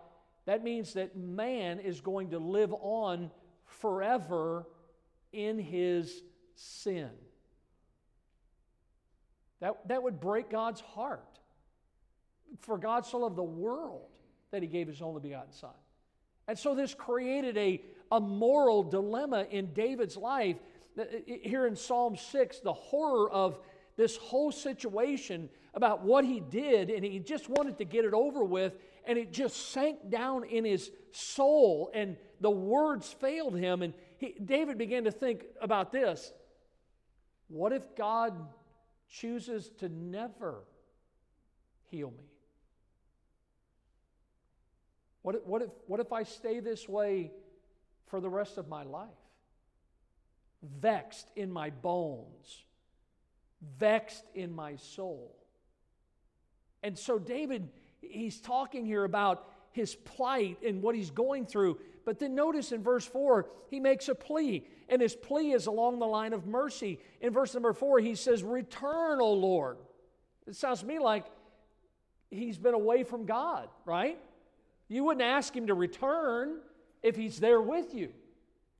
that 0.45 0.63
means 0.63 0.93
that 0.93 1.15
man 1.15 1.79
is 1.79 2.01
going 2.01 2.31
to 2.31 2.39
live 2.39 2.73
on 2.79 3.29
forever 3.65 4.65
in 5.31 5.59
his 5.59 6.23
sin. 6.55 7.09
That, 9.59 9.87
that 9.89 10.01
would 10.01 10.19
break 10.19 10.49
God's 10.49 10.81
heart. 10.81 11.39
For 12.61 12.77
God 12.77 13.05
so 13.05 13.19
loved 13.19 13.35
the 13.35 13.43
world 13.43 14.07
that 14.51 14.61
he 14.61 14.67
gave 14.67 14.87
his 14.87 15.01
only 15.01 15.21
begotten 15.21 15.51
Son. 15.51 15.71
And 16.47 16.57
so 16.57 16.73
this 16.73 16.93
created 16.93 17.57
a, 17.57 17.81
a 18.11 18.19
moral 18.19 18.83
dilemma 18.83 19.45
in 19.49 19.73
David's 19.73 20.17
life. 20.17 20.57
Uh, 20.97 21.03
uh, 21.03 21.05
here 21.25 21.67
in 21.67 21.75
Psalm 21.75 22.15
6, 22.15 22.59
the 22.59 22.73
horror 22.73 23.29
of 23.29 23.59
this 23.97 24.17
whole 24.17 24.51
situation 24.51 25.49
about 25.73 26.03
what 26.03 26.25
he 26.25 26.39
did, 26.39 26.89
and 26.89 27.05
he 27.05 27.19
just 27.19 27.49
wanted 27.49 27.77
to 27.77 27.85
get 27.85 28.05
it 28.05 28.13
over 28.13 28.43
with, 28.43 28.73
and 29.05 29.17
it 29.17 29.31
just 29.31 29.71
sank 29.71 30.09
down 30.09 30.43
in 30.45 30.65
his 30.65 30.89
soul, 31.11 31.91
and 31.93 32.17
the 32.41 32.49
words 32.49 33.07
failed 33.11 33.55
him. 33.55 33.81
And 33.81 33.93
he, 34.17 34.35
David 34.43 34.77
began 34.77 35.03
to 35.03 35.11
think 35.11 35.45
about 35.61 35.91
this 35.91 36.31
what 37.49 37.73
if 37.73 37.95
God 37.95 38.33
chooses 39.09 39.69
to 39.79 39.89
never 39.89 40.63
heal 41.85 42.11
me? 42.11 42.28
What 45.21 45.35
if, 45.35 45.45
what, 45.45 45.61
if, 45.61 45.69
what 45.87 45.99
if 45.99 46.13
I 46.13 46.23
stay 46.23 46.59
this 46.59 46.87
way 46.87 47.31
for 48.07 48.21
the 48.21 48.29
rest 48.29 48.57
of 48.57 48.67
my 48.67 48.83
life? 48.83 49.09
Vexed 50.63 51.29
in 51.35 51.51
my 51.51 51.69
bones, 51.69 52.63
vexed 53.77 54.25
in 54.35 54.53
my 54.53 54.75
soul. 54.75 55.35
And 56.83 56.97
so, 56.97 57.19
David, 57.19 57.69
he's 58.01 58.39
talking 58.39 58.85
here 58.85 59.03
about 59.03 59.45
his 59.71 59.95
plight 59.95 60.57
and 60.65 60.81
what 60.81 60.95
he's 60.95 61.11
going 61.11 61.45
through. 61.45 61.79
But 62.05 62.19
then 62.19 62.35
notice 62.35 62.71
in 62.71 62.81
verse 62.81 63.05
4, 63.05 63.47
he 63.69 63.79
makes 63.79 64.09
a 64.09 64.15
plea, 64.15 64.65
and 64.87 65.01
his 65.01 65.15
plea 65.15 65.51
is 65.51 65.67
along 65.67 65.99
the 65.99 66.07
line 66.07 66.33
of 66.33 66.47
mercy. 66.47 66.99
In 67.21 67.31
verse 67.31 67.53
number 67.53 67.73
4, 67.73 67.99
he 67.99 68.15
says, 68.15 68.43
Return, 68.43 69.21
O 69.21 69.33
Lord. 69.33 69.77
It 70.47 70.55
sounds 70.55 70.79
to 70.79 70.85
me 70.85 70.97
like 70.97 71.25
he's 72.31 72.57
been 72.57 72.73
away 72.73 73.03
from 73.03 73.25
God, 73.25 73.69
right? 73.85 74.17
You 74.89 75.05
wouldn't 75.05 75.23
ask 75.23 75.55
him 75.55 75.67
to 75.67 75.75
return 75.75 76.57
if 77.01 77.15
he's 77.15 77.39
there 77.39 77.61
with 77.61 77.93
you. 77.93 78.09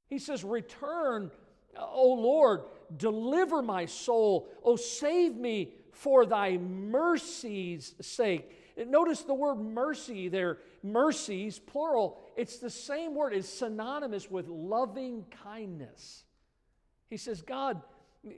He 0.07 0.17
says, 0.17 0.43
Return, 0.43 1.31
O 1.77 2.13
Lord, 2.13 2.61
deliver 2.97 3.61
my 3.61 3.85
soul. 3.85 4.49
O 4.63 4.75
save 4.75 5.35
me 5.35 5.73
for 5.91 6.25
thy 6.25 6.57
mercy's 6.57 7.93
sake. 8.01 8.55
Notice 8.87 9.21
the 9.21 9.33
word 9.33 9.55
mercy 9.55 10.29
there. 10.29 10.57
Mercies, 10.81 11.59
plural. 11.59 12.19
It's 12.35 12.57
the 12.57 12.69
same 12.69 13.13
word, 13.15 13.33
it's 13.33 13.49
synonymous 13.49 14.31
with 14.31 14.47
loving 14.47 15.25
kindness. 15.43 16.23
He 17.09 17.17
says, 17.17 17.41
God, 17.41 17.81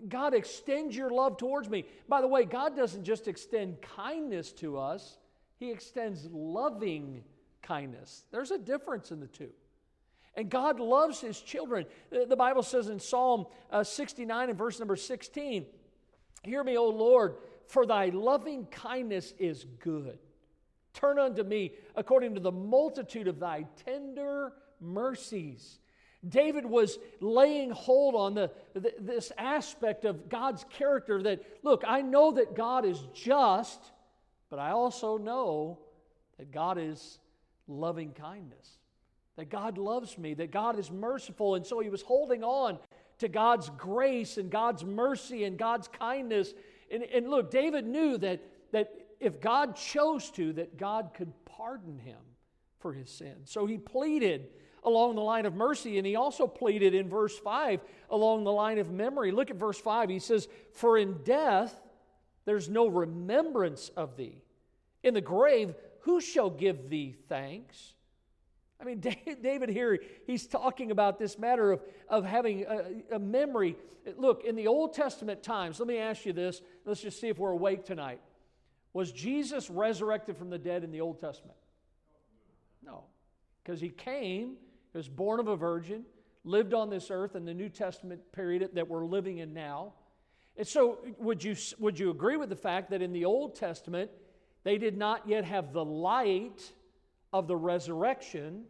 God, 0.10 0.34
extend 0.34 0.95
your 0.95 1.10
love 1.10 1.38
towards 1.38 1.69
me. 1.69 1.86
By 2.10 2.21
the 2.21 2.27
way, 2.27 2.45
God 2.45 2.75
doesn't 2.75 3.03
just 3.03 3.27
extend 3.27 3.81
kindness 3.81 4.51
to 4.53 4.77
us, 4.77 5.17
He 5.57 5.71
extends 5.71 6.27
loving 6.31 7.23
kindness. 7.62 8.24
There's 8.32 8.52
a 8.52 8.58
difference 8.58 9.12
in 9.12 9.19
the 9.19 9.28
two. 9.28 9.50
And 10.36 10.50
God 10.50 10.80
loves 10.80 11.19
His 11.19 11.39
children. 11.41 11.86
The 12.10 12.36
Bible 12.36 12.63
says 12.63 12.88
in 12.88 13.00
Psalm 13.00 13.45
uh, 13.69 13.84
69 13.84 14.50
and 14.50 14.58
verse 14.58 14.80
number 14.80 14.95
16, 14.95 15.65
Hear 16.43 16.63
me, 16.63 16.78
O 16.78 16.89
Lord, 16.89 17.36
for 17.67 17.86
thy 17.86 18.08
loving 18.08 18.65
kindness 18.65 19.34
is 19.38 19.65
good. 19.80 20.17
Turn 20.93 21.19
unto 21.19 21.43
me 21.43 21.74
according 21.95 22.36
to 22.36 22.41
the 22.41 22.52
multitude 22.52 23.28
of 23.28 23.39
thy 23.39 23.65
tender 23.86 24.54
mercies. 24.80 25.80
David 26.28 26.65
was 26.65 27.00
laying 27.19 27.71
hold 27.71 28.15
on 28.15 28.36
the, 28.36 28.52
the, 28.74 28.93
this 29.00 29.32
aspect 29.38 30.06
of 30.06 30.30
God's 30.30 30.65
character 30.69 31.21
that, 31.24 31.41
look, 31.63 31.84
I 31.88 32.02
know 32.02 32.32
that 32.34 32.56
God 32.56 32.86
is 32.86 33.02
just, 33.13 33.80
but 34.50 34.60
I 34.60 34.71
also 34.71 35.17
know 35.17 35.80
that 36.38 36.52
God 36.52 36.78
is 36.78 37.19
loving 37.67 38.12
kindness, 38.12 38.78
that 39.38 39.50
God 39.50 39.78
loves 39.78 40.17
me, 40.17 40.34
that 40.36 40.52
God 40.52 40.78
is 40.78 40.91
merciful. 40.91 41.56
And 41.56 41.65
so 41.65 41.80
he 41.80 41.89
was 41.89 42.02
holding 42.02 42.43
on 42.43 42.78
to 43.19 43.28
God's 43.28 43.69
grace 43.78 44.38
and 44.38 44.50
God's 44.50 44.84
mercy 44.84 45.43
and 45.43 45.58
God's 45.58 45.88
kindness 45.88 46.54
and, 46.91 47.04
and 47.04 47.30
look, 47.30 47.50
David 47.50 47.88
knew 47.88 48.17
that, 48.17 48.41
that 48.74 48.93
if 49.19 49.39
God 49.39 49.76
chose 49.76 50.30
to, 50.32 50.54
that 50.54 50.78
God 50.78 51.12
could 51.15 51.32
pardon 51.45 51.97
him 51.97 52.19
for 52.80 52.93
his 52.93 53.10
sin. 53.10 53.36
So 53.45 53.65
he 53.65 53.78
pleaded 53.78 54.50
along 54.84 55.15
the 55.15 55.21
line 55.21 55.45
of 55.45 55.56
mercy, 55.56 55.97
and 55.97 56.06
he 56.06 56.15
also 56.15 56.47
pleaded 56.47 56.93
in 56.93 57.08
verse 57.08 57.38
5 57.38 57.82
along 58.10 58.43
the 58.43 58.52
line 58.52 58.80
of 58.80 58.91
memory. 58.91 59.32
Look 59.32 59.50
at 59.50 59.56
verse 59.56 59.80
5. 59.80 60.10
He 60.10 60.19
says, 60.19 60.47
For 60.74 60.97
in 60.97 61.19
death 61.24 61.74
there's 62.45 62.67
no 62.67 62.88
remembrance 62.88 63.89
of 63.95 64.17
thee. 64.17 64.41
In 65.04 65.13
the 65.13 65.21
grave, 65.21 65.74
who 66.01 66.21
shall 66.21 66.49
give 66.49 66.89
thee 66.89 67.15
thanks? 67.29 67.93
I 68.81 68.83
mean, 68.83 68.99
David 69.41 69.69
here, 69.69 69.99
he's 70.25 70.47
talking 70.47 70.91
about 70.91 71.19
this 71.19 71.37
matter 71.37 71.71
of, 71.71 71.81
of 72.09 72.25
having 72.25 72.65
a, 72.67 73.15
a, 73.15 73.19
memory. 73.19 73.75
Look, 74.17 74.43
in 74.43 74.55
the 74.55 74.67
Old 74.67 74.93
Testament 74.93 75.43
times, 75.43 75.79
let 75.79 75.87
me 75.87 75.97
ask 75.97 76.25
you 76.25 76.33
this. 76.33 76.61
Let's 76.85 77.01
just 77.01 77.21
see 77.21 77.27
if 77.27 77.37
we're 77.37 77.51
awake 77.51 77.85
tonight. 77.85 78.19
Was 78.93 79.11
Jesus 79.11 79.69
resurrected 79.69 80.37
from 80.37 80.49
the 80.49 80.57
dead 80.57 80.83
in 80.83 80.91
the 80.91 81.01
Old 81.01 81.19
Testament? 81.19 81.57
No. 82.83 83.03
Because 83.63 83.79
he 83.79 83.89
came, 83.89 84.55
he 84.91 84.97
was 84.97 85.07
born 85.07 85.39
of 85.39 85.47
a 85.47 85.55
virgin, 85.55 86.03
lived 86.43 86.73
on 86.73 86.89
this 86.89 87.11
earth 87.11 87.35
in 87.35 87.45
the 87.45 87.53
New 87.53 87.69
Testament 87.69 88.19
period 88.31 88.69
that 88.73 88.87
we're 88.87 89.05
living 89.05 89.37
in 89.37 89.53
now. 89.53 89.93
And 90.57 90.67
so, 90.67 90.97
would 91.17 91.43
you, 91.43 91.55
would 91.79 91.97
you 91.97 92.09
agree 92.09 92.35
with 92.35 92.49
the 92.49 92.55
fact 92.55 92.89
that 92.89 93.01
in 93.01 93.13
the 93.13 93.23
Old 93.23 93.55
Testament, 93.55 94.11
they 94.63 94.78
did 94.78 94.97
not 94.97 95.28
yet 95.28 95.45
have 95.45 95.74
the 95.74 95.84
light 95.84 96.71
of 97.34 97.47
the 97.47 97.56
resurrection 97.56 98.63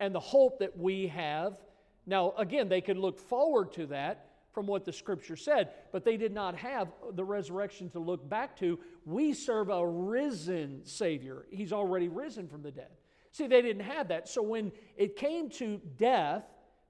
and 0.00 0.14
the 0.14 0.20
hope 0.20 0.58
that 0.58 0.76
we 0.76 1.08
have. 1.08 1.56
Now, 2.06 2.34
again, 2.38 2.68
they 2.68 2.80
could 2.80 2.98
look 2.98 3.18
forward 3.18 3.72
to 3.74 3.86
that 3.86 4.26
from 4.52 4.66
what 4.66 4.84
the 4.84 4.92
scripture 4.92 5.36
said, 5.36 5.70
but 5.92 6.04
they 6.04 6.16
did 6.16 6.32
not 6.32 6.56
have 6.56 6.88
the 7.12 7.24
resurrection 7.24 7.90
to 7.90 7.98
look 7.98 8.28
back 8.28 8.56
to. 8.58 8.78
We 9.04 9.32
serve 9.32 9.68
a 9.68 9.86
risen 9.86 10.80
Savior, 10.84 11.46
He's 11.50 11.72
already 11.72 12.08
risen 12.08 12.48
from 12.48 12.62
the 12.62 12.70
dead. 12.70 12.90
See, 13.32 13.46
they 13.46 13.62
didn't 13.62 13.84
have 13.84 14.08
that. 14.08 14.28
So 14.28 14.42
when 14.42 14.72
it 14.96 15.16
came 15.16 15.48
to 15.50 15.80
death, 15.96 16.44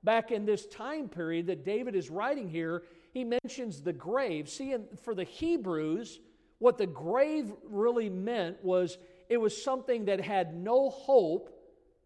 back 0.05 0.31
in 0.31 0.45
this 0.45 0.67
time 0.67 1.09
period 1.09 1.47
that 1.49 1.65
David 1.65 1.95
is 1.95 2.11
writing 2.11 2.49
here, 2.49 2.85
he 3.13 3.25
mentions 3.25 3.83
the 3.83 3.93
grave. 3.93 4.49
See, 4.49 4.75
for 5.03 5.15
the 5.15 5.25
Hebrews, 5.25 6.21
what 6.59 6.79
the 6.79 6.87
grave 6.87 7.53
really 7.65 8.09
meant 8.09 8.63
was 8.65 8.99
it 9.29 9.37
was 9.37 9.63
something 9.63 10.07
that 10.07 10.21
had 10.21 10.55
no 10.55 10.91
hope 10.91 11.51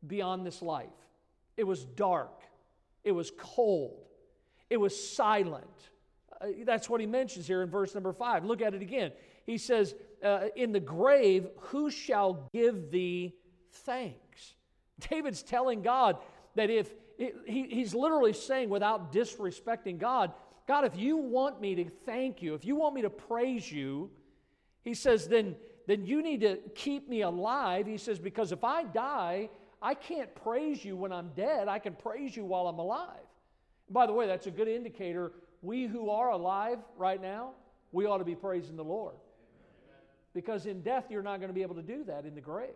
beyond 0.06 0.44
this 0.44 0.60
life. 0.62 0.88
It 1.56 1.64
was 1.64 1.84
dark, 1.84 2.42
it 3.04 3.12
was 3.12 3.30
cold, 3.38 4.06
it 4.70 4.76
was 4.76 4.98
silent. 5.14 5.66
Uh, 6.40 6.46
that's 6.64 6.88
what 6.88 7.00
he 7.00 7.06
mentions 7.06 7.46
here 7.46 7.62
in 7.62 7.70
verse 7.70 7.94
number 7.94 8.12
five. 8.12 8.44
Look 8.44 8.62
at 8.62 8.74
it 8.74 8.82
again. 8.82 9.12
He 9.46 9.58
says, 9.58 9.94
uh, 10.24 10.48
In 10.56 10.72
the 10.72 10.80
grave, 10.80 11.46
who 11.58 11.90
shall 11.90 12.48
give 12.52 12.90
thee 12.90 13.34
thanks? 13.70 14.54
David's 15.10 15.42
telling 15.42 15.82
God 15.82 16.16
that 16.54 16.68
if 16.68 16.92
he, 17.16 17.66
he's 17.68 17.94
literally 17.94 18.32
saying, 18.32 18.68
without 18.68 19.12
disrespecting 19.12 19.98
God, 19.98 20.32
God, 20.66 20.84
if 20.84 20.96
you 20.96 21.16
want 21.16 21.60
me 21.60 21.74
to 21.76 21.84
thank 22.06 22.42
you, 22.42 22.54
if 22.54 22.64
you 22.64 22.76
want 22.76 22.94
me 22.94 23.02
to 23.02 23.10
praise 23.10 23.70
you, 23.70 24.10
he 24.82 24.94
says, 24.94 25.28
then 25.28 25.56
then 25.86 26.06
you 26.06 26.22
need 26.22 26.40
to 26.42 26.58
keep 26.74 27.08
me 27.08 27.22
alive. 27.22 27.86
He 27.86 27.98
says, 27.98 28.18
because 28.18 28.52
if 28.52 28.64
I 28.64 28.84
die, 28.84 29.50
I 29.80 29.94
can't 29.94 30.32
praise 30.34 30.84
you 30.84 30.96
when 30.96 31.12
I'm 31.12 31.30
dead. 31.34 31.68
I 31.68 31.78
can 31.78 31.94
praise 31.94 32.36
you 32.36 32.44
while 32.44 32.68
I'm 32.68 32.78
alive. 32.78 33.26
By 33.90 34.06
the 34.06 34.12
way, 34.12 34.26
that's 34.26 34.46
a 34.46 34.50
good 34.50 34.68
indicator. 34.68 35.32
We 35.60 35.86
who 35.86 36.10
are 36.10 36.30
alive 36.30 36.78
right 36.96 37.20
now, 37.20 37.50
we 37.90 38.06
ought 38.06 38.18
to 38.18 38.24
be 38.24 38.34
praising 38.34 38.76
the 38.76 38.84
Lord. 38.84 39.14
Because 40.34 40.66
in 40.66 40.82
death, 40.82 41.06
you're 41.10 41.22
not 41.22 41.38
going 41.40 41.50
to 41.50 41.54
be 41.54 41.62
able 41.62 41.74
to 41.74 41.82
do 41.82 42.04
that 42.04 42.24
in 42.24 42.34
the 42.34 42.40
grave. 42.40 42.70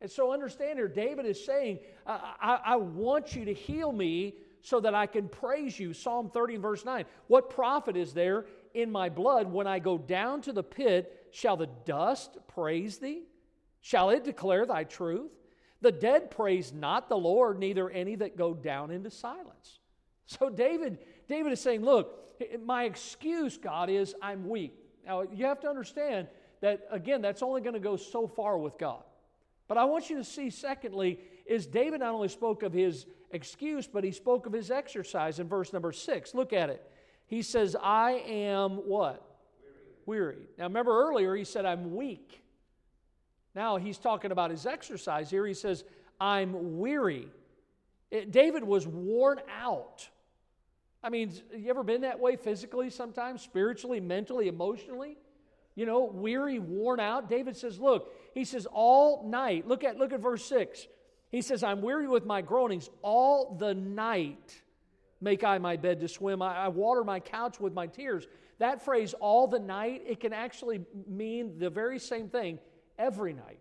And 0.00 0.10
so 0.10 0.32
understand 0.32 0.78
here, 0.78 0.88
David 0.88 1.26
is 1.26 1.44
saying, 1.44 1.80
I, 2.06 2.34
I, 2.40 2.60
I 2.64 2.76
want 2.76 3.36
you 3.36 3.44
to 3.44 3.52
heal 3.52 3.92
me 3.92 4.34
so 4.62 4.80
that 4.80 4.94
I 4.94 5.06
can 5.06 5.28
praise 5.28 5.78
you. 5.78 5.92
Psalm 5.92 6.30
30 6.30 6.56
verse 6.56 6.84
9. 6.84 7.04
What 7.26 7.50
profit 7.50 7.96
is 7.96 8.12
there 8.14 8.46
in 8.74 8.90
my 8.90 9.08
blood 9.08 9.50
when 9.50 9.66
I 9.66 9.78
go 9.78 9.98
down 9.98 10.42
to 10.42 10.52
the 10.52 10.62
pit? 10.62 11.28
Shall 11.32 11.56
the 11.56 11.68
dust 11.84 12.36
praise 12.48 12.98
thee? 12.98 13.22
Shall 13.80 14.10
it 14.10 14.24
declare 14.24 14.66
thy 14.66 14.84
truth? 14.84 15.30
The 15.80 15.92
dead 15.92 16.30
praise 16.30 16.72
not 16.72 17.08
the 17.08 17.16
Lord, 17.16 17.58
neither 17.58 17.90
any 17.90 18.14
that 18.16 18.36
go 18.36 18.54
down 18.54 18.90
into 18.90 19.10
silence. 19.10 19.80
So 20.26 20.48
David, 20.48 20.98
David 21.28 21.52
is 21.52 21.60
saying, 21.60 21.82
Look, 21.82 22.18
my 22.64 22.84
excuse, 22.84 23.58
God, 23.58 23.90
is 23.90 24.14
I'm 24.22 24.48
weak. 24.48 24.74
Now 25.04 25.22
you 25.22 25.46
have 25.46 25.60
to 25.60 25.68
understand 25.68 26.28
that 26.60 26.86
again, 26.90 27.20
that's 27.20 27.42
only 27.42 27.60
going 27.60 27.74
to 27.74 27.80
go 27.80 27.96
so 27.96 28.26
far 28.26 28.56
with 28.56 28.78
God. 28.78 29.02
But 29.68 29.78
I 29.78 29.84
want 29.84 30.10
you 30.10 30.16
to 30.16 30.24
see, 30.24 30.50
secondly, 30.50 31.18
is 31.46 31.66
David 31.66 32.00
not 32.00 32.14
only 32.14 32.28
spoke 32.28 32.62
of 32.62 32.72
his 32.72 33.06
excuse, 33.30 33.86
but 33.86 34.04
he 34.04 34.12
spoke 34.12 34.46
of 34.46 34.52
his 34.52 34.70
exercise 34.70 35.40
in 35.40 35.48
verse 35.48 35.72
number 35.72 35.92
six. 35.92 36.34
Look 36.34 36.52
at 36.52 36.70
it. 36.70 36.88
He 37.32 37.40
says, 37.40 37.74
I 37.82 38.22
am 38.26 38.72
what? 38.86 39.26
weary. 40.04 40.36
Now, 40.58 40.64
remember 40.64 40.92
earlier, 40.92 41.34
he 41.34 41.44
said, 41.44 41.64
I'm 41.64 41.94
weak. 41.94 42.42
Now, 43.54 43.78
he's 43.78 43.96
talking 43.96 44.32
about 44.32 44.50
his 44.50 44.66
exercise 44.66 45.30
here. 45.30 45.46
He 45.46 45.54
says, 45.54 45.82
I'm 46.20 46.78
weary. 46.78 47.28
It, 48.10 48.32
David 48.32 48.64
was 48.64 48.86
worn 48.86 49.40
out. 49.58 50.06
I 51.02 51.08
mean, 51.08 51.32
you 51.56 51.70
ever 51.70 51.82
been 51.82 52.02
that 52.02 52.20
way 52.20 52.36
physically 52.36 52.90
sometimes, 52.90 53.40
spiritually, 53.40 53.98
mentally, 53.98 54.48
emotionally? 54.48 55.16
You 55.74 55.86
know, 55.86 56.04
weary, 56.12 56.58
worn 56.58 57.00
out. 57.00 57.30
David 57.30 57.56
says, 57.56 57.78
look, 57.78 58.12
he 58.34 58.44
says, 58.44 58.66
all 58.70 59.26
night. 59.26 59.66
Look 59.66 59.84
at 59.84 59.96
look 59.96 60.12
at 60.12 60.20
verse 60.20 60.44
6. 60.44 60.86
He 61.30 61.40
says, 61.40 61.62
I'm 61.62 61.80
weary 61.80 62.08
with 62.08 62.26
my 62.26 62.42
groanings. 62.42 62.90
All 63.00 63.56
the 63.58 63.72
night 63.72 64.62
make 65.22 65.44
I 65.44 65.58
my 65.58 65.76
bed 65.76 66.00
to 66.00 66.08
swim. 66.08 66.42
I, 66.42 66.64
I 66.64 66.68
water 66.68 67.04
my 67.04 67.20
couch 67.20 67.60
with 67.60 67.72
my 67.72 67.86
tears. 67.86 68.26
That 68.58 68.84
phrase, 68.84 69.14
all 69.14 69.46
the 69.46 69.58
night, 69.58 70.02
it 70.06 70.20
can 70.20 70.32
actually 70.32 70.84
mean 71.06 71.58
the 71.58 71.70
very 71.70 71.98
same 71.98 72.28
thing 72.28 72.58
every 72.98 73.32
night. 73.32 73.60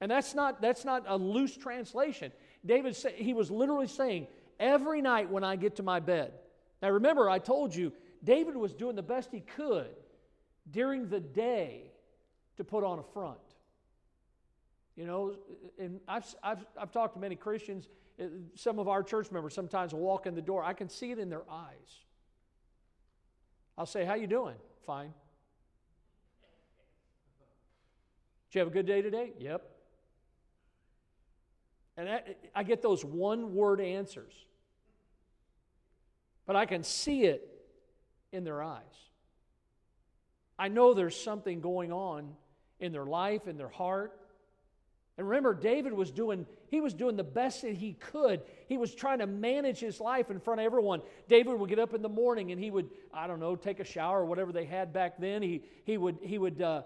And 0.00 0.10
that's 0.10 0.34
not, 0.34 0.60
that's 0.60 0.84
not 0.84 1.04
a 1.06 1.16
loose 1.16 1.56
translation. 1.56 2.32
David 2.64 2.94
said, 2.96 3.14
he 3.14 3.32
was 3.32 3.50
literally 3.50 3.86
saying, 3.86 4.26
every 4.60 5.00
night 5.00 5.30
when 5.30 5.44
I 5.44 5.56
get 5.56 5.76
to 5.76 5.82
my 5.82 6.00
bed. 6.00 6.32
Now 6.82 6.90
remember, 6.90 7.30
I 7.30 7.38
told 7.38 7.74
you, 7.74 7.92
David 8.22 8.56
was 8.56 8.74
doing 8.74 8.96
the 8.96 9.02
best 9.02 9.30
he 9.32 9.40
could 9.40 9.94
during 10.70 11.08
the 11.08 11.20
day 11.20 11.92
to 12.56 12.64
put 12.64 12.84
on 12.84 12.98
a 12.98 13.02
front. 13.02 13.38
You 14.96 15.06
know, 15.06 15.34
and 15.78 16.00
I've, 16.08 16.24
I've, 16.42 16.64
I've 16.78 16.90
talked 16.90 17.14
to 17.14 17.20
many 17.20 17.36
Christians. 17.36 17.88
Uh, 18.20 18.24
some 18.54 18.78
of 18.78 18.88
our 18.88 19.02
church 19.02 19.30
members 19.30 19.54
sometimes 19.54 19.92
walk 19.92 20.26
in 20.26 20.34
the 20.34 20.42
door. 20.42 20.64
I 20.64 20.72
can 20.72 20.88
see 20.88 21.10
it 21.10 21.18
in 21.18 21.28
their 21.28 21.48
eyes. 21.50 22.04
I'll 23.76 23.86
say, 23.86 24.04
"How 24.04 24.14
you 24.14 24.26
doing?" 24.26 24.56
Fine. 24.86 25.12
Did 28.48 28.54
you 28.54 28.58
have 28.60 28.68
a 28.68 28.70
good 28.70 28.86
day 28.86 29.02
today? 29.02 29.32
Yep. 29.38 29.70
And 31.96 32.22
I 32.54 32.62
get 32.62 32.82
those 32.82 33.04
one 33.04 33.54
word 33.54 33.80
answers. 33.80 34.32
But 36.46 36.56
I 36.56 36.66
can 36.66 36.84
see 36.84 37.24
it 37.24 37.48
in 38.32 38.44
their 38.44 38.62
eyes. 38.62 38.82
I 40.58 40.68
know 40.68 40.94
there's 40.94 41.18
something 41.18 41.60
going 41.60 41.92
on 41.92 42.34
in 42.78 42.92
their 42.92 43.06
life, 43.06 43.48
in 43.48 43.56
their 43.56 43.68
heart. 43.68 44.18
And 45.18 45.26
remember, 45.26 45.54
David 45.54 45.94
was 45.94 46.10
doing, 46.10 46.44
he 46.68 46.80
was 46.80 46.92
doing 46.92 47.16
the 47.16 47.24
best 47.24 47.62
that 47.62 47.74
he 47.74 47.94
could. 47.94 48.42
He 48.68 48.76
was 48.76 48.94
trying 48.94 49.20
to 49.20 49.26
manage 49.26 49.78
his 49.78 49.98
life 49.98 50.30
in 50.30 50.38
front 50.40 50.60
of 50.60 50.66
everyone. 50.66 51.00
David 51.26 51.58
would 51.58 51.70
get 51.70 51.78
up 51.78 51.94
in 51.94 52.02
the 52.02 52.08
morning 52.08 52.52
and 52.52 52.62
he 52.62 52.70
would, 52.70 52.90
I 53.14 53.26
don't 53.26 53.40
know, 53.40 53.56
take 53.56 53.80
a 53.80 53.84
shower 53.84 54.20
or 54.20 54.26
whatever 54.26 54.52
they 54.52 54.66
had 54.66 54.92
back 54.92 55.18
then. 55.18 55.42
He, 55.42 55.62
he 55.84 55.96
would, 55.96 56.18
he 56.20 56.36
would 56.36 56.60
uh, 56.60 56.82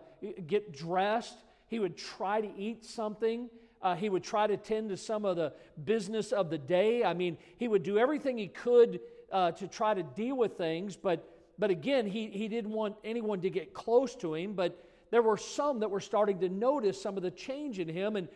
get 0.47 0.73
dressed. 0.73 1.39
He 1.67 1.81
would 1.81 1.97
try 1.97 2.41
to 2.41 2.57
eat 2.57 2.85
something. 2.85 3.51
Uh, 3.83 3.97
he 3.97 4.09
would 4.09 4.23
try 4.23 4.47
to 4.47 4.57
tend 4.57 4.91
to 4.91 4.97
some 4.97 5.25
of 5.25 5.37
the 5.37 5.53
business 5.85 6.31
of 6.31 6.51
the 6.51 6.59
day. 6.59 7.03
I 7.03 7.15
mean, 7.15 7.37
he 7.57 7.67
would 7.67 7.83
do 7.83 7.99
everything 7.99 8.39
he 8.39 8.49
could 8.49 9.01
uh, 9.33 9.53
to 9.53 9.67
try 9.67 9.95
to 9.95 10.03
deal 10.03 10.37
with 10.37 10.57
things, 10.57 10.97
but 10.97 11.27
but 11.61 11.69
again, 11.71 12.07
he, 12.07 12.29
he 12.29 12.49
didn't 12.49 12.73
want 12.73 12.97
anyone 13.05 13.43
to 13.43 13.51
get 13.51 13.75
close 13.75 14.17
to 14.17 14.35
him, 14.35 14.55
but 14.55 14.83
there 15.11 15.23
were 15.23 15.37
some 15.37 15.81
that 15.81 15.91
were 15.91 16.01
starting 16.01 16.39
to 16.41 16.49
notice 16.49 17.01
some 17.01 17.17
of 17.17 17.23
the 17.23 17.31
change 17.31 17.79
in 17.79 17.89
him. 17.89 18.17
And 18.17 18.29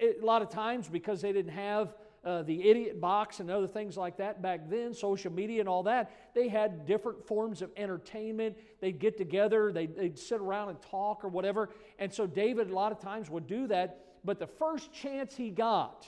a 0.00 0.24
lot 0.24 0.42
of 0.42 0.50
times, 0.50 0.88
because 0.88 1.20
they 1.22 1.32
didn't 1.32 1.52
have 1.52 1.94
uh, 2.24 2.42
the 2.42 2.68
idiot 2.68 3.00
box 3.00 3.40
and 3.40 3.50
other 3.50 3.66
things 3.66 3.96
like 3.96 4.16
that 4.18 4.40
back 4.40 4.68
then, 4.70 4.94
social 4.94 5.32
media 5.32 5.60
and 5.60 5.68
all 5.68 5.82
that, 5.84 6.32
they 6.34 6.48
had 6.48 6.86
different 6.86 7.26
forms 7.26 7.62
of 7.62 7.70
entertainment. 7.76 8.56
They'd 8.80 8.98
get 8.98 9.16
together, 9.16 9.72
they'd, 9.72 9.96
they'd 9.96 10.18
sit 10.18 10.40
around 10.40 10.68
and 10.68 10.80
talk 10.82 11.24
or 11.24 11.28
whatever. 11.28 11.70
And 11.98 12.12
so 12.12 12.26
David, 12.26 12.70
a 12.70 12.74
lot 12.74 12.92
of 12.92 13.00
times, 13.00 13.28
would 13.30 13.46
do 13.46 13.66
that. 13.68 14.04
But 14.24 14.38
the 14.38 14.46
first 14.46 14.92
chance 14.92 15.34
he 15.34 15.50
got, 15.50 16.06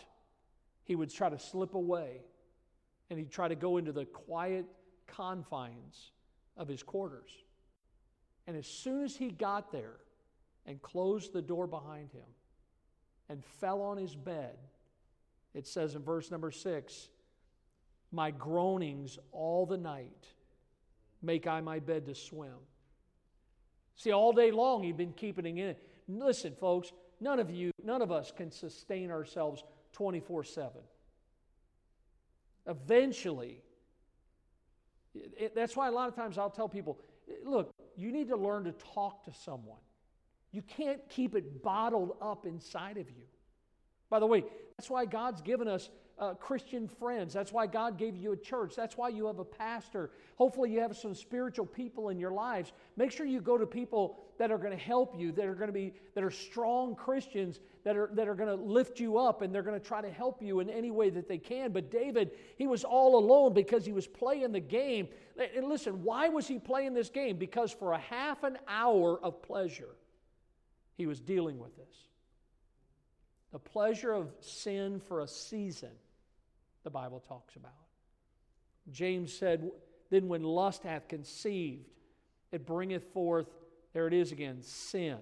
he 0.85 0.95
would 0.95 1.11
try 1.11 1.31
to 1.31 1.39
slip 1.39 1.75
away 1.75 2.21
and 3.11 3.19
he'd 3.19 3.31
try 3.31 3.49
to 3.49 3.57
go 3.57 3.77
into 3.79 3.93
the 3.93 4.05
quiet 4.05 4.67
confines 5.07 6.13
of 6.57 6.69
his 6.69 6.83
quarters. 6.83 7.31
And 8.47 8.57
as 8.57 8.67
soon 8.67 9.05
as 9.05 9.17
he 9.17 9.31
got 9.31 9.73
there 9.73 9.97
and 10.67 10.81
closed 10.83 11.33
the 11.33 11.43
door 11.43 11.67
behind 11.67 12.13
him 12.13 12.27
and 13.29 13.45
fell 13.45 13.81
on 13.81 13.97
his 13.97 14.15
bed, 14.15 14.57
it 15.55 15.67
says 15.67 15.95
in 15.95 16.03
verse 16.03 16.31
number 16.31 16.51
six, 16.51 17.09
My 18.13 18.31
groanings 18.31 19.19
all 19.33 19.67
the 19.67 19.79
night 19.79 20.27
make 21.23 21.47
I 21.47 21.61
my 21.61 21.79
bed 21.79 22.07
to 22.07 22.15
swim. 22.15 22.57
See, 23.97 24.13
all 24.13 24.33
day 24.33 24.51
long 24.51 24.83
he'd 24.83 24.97
been 24.97 25.13
keeping 25.13 25.59
it 25.59 25.79
in. 26.09 26.17
Listen, 26.19 26.55
folks, 26.55 26.93
none 27.21 27.39
of 27.39 27.51
you, 27.51 27.71
none 27.83 28.03
of 28.03 28.13
us 28.13 28.33
can 28.37 28.51
sustain 28.51 29.11
ourselves 29.11 29.63
24 29.93 30.45
7. 30.45 30.71
Eventually, 32.67 33.63
it, 35.15 35.55
that's 35.55 35.77
why 35.77 35.89
a 35.89 35.93
lot 35.93 36.09
of 36.09 36.17
times 36.17 36.37
I'll 36.37 36.51
tell 36.51 36.69
people 36.69 36.99
look, 37.45 37.74
you 37.97 38.13
need 38.13 38.29
to 38.29 38.37
learn 38.37 38.65
to 38.65 38.73
talk 38.73 39.25
to 39.25 39.33
someone. 39.33 39.79
You 40.53 40.63
can't 40.63 41.01
keep 41.09 41.35
it 41.35 41.63
bottled 41.63 42.17
up 42.23 42.47
inside 42.47 42.97
of 42.97 43.09
you. 43.11 43.25
By 44.11 44.21
the 44.21 44.27
way, 44.27 44.45
that's 44.77 44.89
why 44.89 45.05
God's 45.05 45.43
given 45.43 45.67
us 45.67 45.91
uh, 46.19 46.35
Christian 46.35 46.87
friends. 46.87 47.35
That's 47.35 47.53
why 47.53 47.67
God 47.67 47.99
gave 47.99 48.17
you 48.17 48.33
a 48.33 48.37
church. 48.37 48.77
That's 48.77 48.97
why 48.97 49.09
you 49.09 49.27
have 49.27 49.41
a 49.41 49.45
pastor. 49.45 50.11
Hopefully, 50.37 50.71
you 50.71 50.81
have 50.81 50.97
some 50.97 51.15
spiritual 51.15 51.67
people 51.67 52.11
in 52.11 52.19
your 52.19 52.31
lives. 52.31 52.73
Make 52.97 53.11
sure 53.11 53.27
you 53.27 53.41
go 53.41 53.59
to 53.59 53.67
people 53.67 54.21
that 54.39 54.53
are 54.53 54.59
going 54.59 54.77
to 54.77 54.83
help 54.83 55.19
you, 55.19 55.33
that 55.33 55.47
are 55.47 55.55
going 55.55 55.69
to 55.69 55.73
be 55.73 55.93
that 56.15 56.23
are 56.23 56.31
strong 56.31 56.95
Christians, 56.95 57.59
that 57.83 57.97
are 57.97 58.11
that 58.13 58.29
are 58.29 58.35
going 58.35 58.49
to 58.49 58.63
lift 58.63 59.01
you 59.01 59.19
up, 59.19 59.43
and 59.43 59.53
they're 59.53 59.63
going 59.63 59.79
to 59.79 59.85
try 59.85 60.01
to 60.01 60.11
help 60.11 60.41
you 60.41 60.61
in 60.61 60.71
any 60.71 60.93
way 60.93 61.11
that 61.11 61.29
they 61.29 61.39
can. 61.39 61.73
But 61.73 61.91
David, 61.91 62.31
he 62.57 62.69
was 62.69 62.85
all 62.85 63.19
alone 63.19 63.53
because 63.53 63.85
he 63.85 63.93
was 63.93 64.07
playing 64.07 64.53
the 64.53 64.61
game. 64.61 65.09
And 65.57 65.67
listen, 65.67 66.05
why 66.05 66.29
was 66.29 66.47
he 66.47 66.61
playing 66.61 66.95
this 66.95 67.11
game? 67.11 67.39
Because 67.39 67.73
for 67.73 67.93
a 67.93 67.99
half 67.99 68.45
an 68.45 68.57
hour 68.69 69.19
of 69.21 69.43
pleasure, 69.43 69.97
he 70.97 71.07
was 71.07 71.21
dealing 71.21 71.59
with 71.59 71.77
this. 71.77 71.97
The 73.51 73.59
pleasure 73.59 74.13
of 74.13 74.33
sin 74.41 75.01
for 75.01 75.21
a 75.21 75.29
season 75.29 75.91
the 76.85 76.91
Bible 76.91 77.23
talks 77.27 77.57
about. 77.57 77.73
James 78.93 79.33
said, 79.33 79.71
Then 80.11 80.29
when 80.29 80.43
lust 80.43 80.83
hath 80.83 81.09
conceived, 81.09 81.89
it 82.53 82.67
bringeth 82.67 83.13
forth, 83.13 83.47
there 83.93 84.07
it 84.07 84.13
is 84.13 84.31
again, 84.31 84.63
sin. 84.63 85.19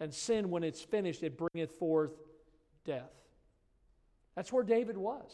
And 0.00 0.12
sin, 0.12 0.50
when 0.50 0.64
it's 0.64 0.80
finished, 0.80 1.22
it 1.22 1.36
bringeth 1.36 1.72
forth 1.72 2.12
death. 2.84 3.12
That's 4.34 4.52
where 4.52 4.64
David 4.64 4.96
was. 4.96 5.30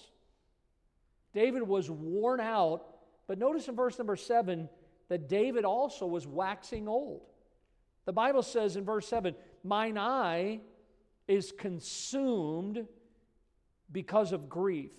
David 1.32 1.62
was 1.62 1.90
worn 1.90 2.40
out, 2.40 2.84
but 3.26 3.38
notice 3.38 3.68
in 3.68 3.76
verse 3.76 3.98
number 3.98 4.16
seven 4.16 4.68
that 5.08 5.28
David 5.28 5.64
also 5.64 6.06
was 6.06 6.26
waxing 6.26 6.88
old. 6.88 7.22
The 8.04 8.12
Bible 8.12 8.42
says 8.42 8.76
in 8.76 8.84
verse 8.84 9.06
7 9.06 9.34
Mine 9.62 9.98
eye 9.98 10.60
is 11.28 11.52
consumed 11.52 12.86
because 13.92 14.32
of 14.32 14.48
grief 14.48 14.90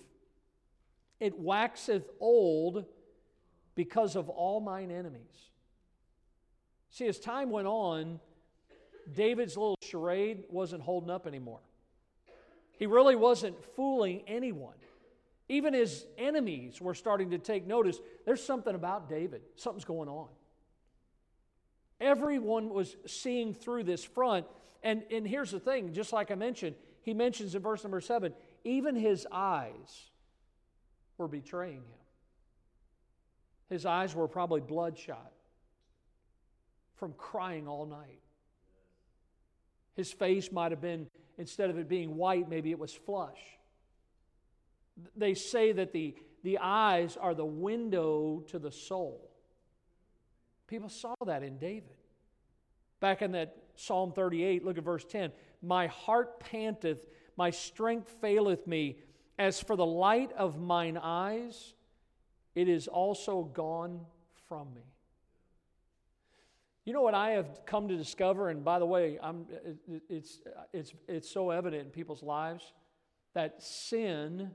it 1.22 1.38
waxeth 1.38 2.10
old 2.18 2.84
because 3.76 4.16
of 4.16 4.28
all 4.28 4.60
mine 4.60 4.90
enemies. 4.90 5.50
See, 6.90 7.06
as 7.06 7.20
time 7.20 7.48
went 7.48 7.68
on, 7.68 8.18
David's 9.14 9.56
little 9.56 9.78
charade 9.80 10.42
wasn't 10.50 10.82
holding 10.82 11.10
up 11.10 11.28
anymore. 11.28 11.60
He 12.72 12.86
really 12.86 13.14
wasn't 13.14 13.54
fooling 13.76 14.22
anyone. 14.26 14.74
Even 15.48 15.74
his 15.74 16.04
enemies 16.18 16.80
were 16.80 16.94
starting 16.94 17.30
to 17.30 17.38
take 17.38 17.68
notice. 17.68 18.00
There's 18.26 18.42
something 18.42 18.74
about 18.74 19.08
David, 19.08 19.42
something's 19.54 19.84
going 19.84 20.08
on. 20.08 20.28
Everyone 22.00 22.70
was 22.70 22.96
seeing 23.06 23.54
through 23.54 23.84
this 23.84 24.02
front. 24.02 24.44
And, 24.82 25.04
and 25.12 25.24
here's 25.24 25.52
the 25.52 25.60
thing 25.60 25.92
just 25.92 26.12
like 26.12 26.32
I 26.32 26.34
mentioned, 26.34 26.74
he 27.02 27.14
mentions 27.14 27.54
in 27.54 27.62
verse 27.62 27.84
number 27.84 28.00
seven, 28.00 28.34
even 28.64 28.96
his 28.96 29.24
eyes 29.30 30.10
were 31.18 31.28
betraying 31.28 31.76
him. 31.76 32.02
His 33.68 33.86
eyes 33.86 34.14
were 34.14 34.28
probably 34.28 34.60
bloodshot 34.60 35.32
from 36.96 37.14
crying 37.14 37.66
all 37.66 37.86
night. 37.86 38.20
His 39.94 40.12
face 40.12 40.52
might 40.52 40.72
have 40.72 40.80
been, 40.80 41.08
instead 41.38 41.70
of 41.70 41.78
it 41.78 41.88
being 41.88 42.16
white, 42.16 42.48
maybe 42.48 42.70
it 42.70 42.78
was 42.78 42.92
flush. 42.92 43.40
They 45.16 45.34
say 45.34 45.72
that 45.72 45.92
the, 45.92 46.14
the 46.42 46.58
eyes 46.58 47.16
are 47.16 47.34
the 47.34 47.44
window 47.44 48.44
to 48.48 48.58
the 48.58 48.72
soul. 48.72 49.30
People 50.66 50.88
saw 50.88 51.14
that 51.26 51.42
in 51.42 51.58
David. 51.58 51.96
Back 53.00 53.20
in 53.20 53.32
that 53.32 53.56
Psalm 53.74 54.12
38, 54.12 54.64
look 54.64 54.78
at 54.78 54.84
verse 54.84 55.04
10. 55.04 55.32
My 55.60 55.86
heart 55.88 56.40
panteth, 56.40 57.04
my 57.36 57.50
strength 57.50 58.14
faileth 58.20 58.66
me. 58.66 58.98
As 59.38 59.60
for 59.60 59.76
the 59.76 59.86
light 59.86 60.32
of 60.32 60.60
mine 60.60 60.98
eyes, 60.98 61.74
it 62.54 62.68
is 62.68 62.86
also 62.86 63.44
gone 63.44 64.00
from 64.48 64.74
me. 64.74 64.82
You 66.84 66.92
know 66.92 67.02
what 67.02 67.14
I 67.14 67.30
have 67.30 67.64
come 67.64 67.88
to 67.88 67.96
discover, 67.96 68.48
and 68.48 68.64
by 68.64 68.78
the 68.78 68.86
way, 68.86 69.18
I'm, 69.22 69.46
it's, 70.08 70.40
it's, 70.72 70.92
it's 71.06 71.30
so 71.30 71.50
evident 71.50 71.82
in 71.84 71.90
people's 71.90 72.22
lives 72.22 72.72
that 73.34 73.62
sin 73.62 74.50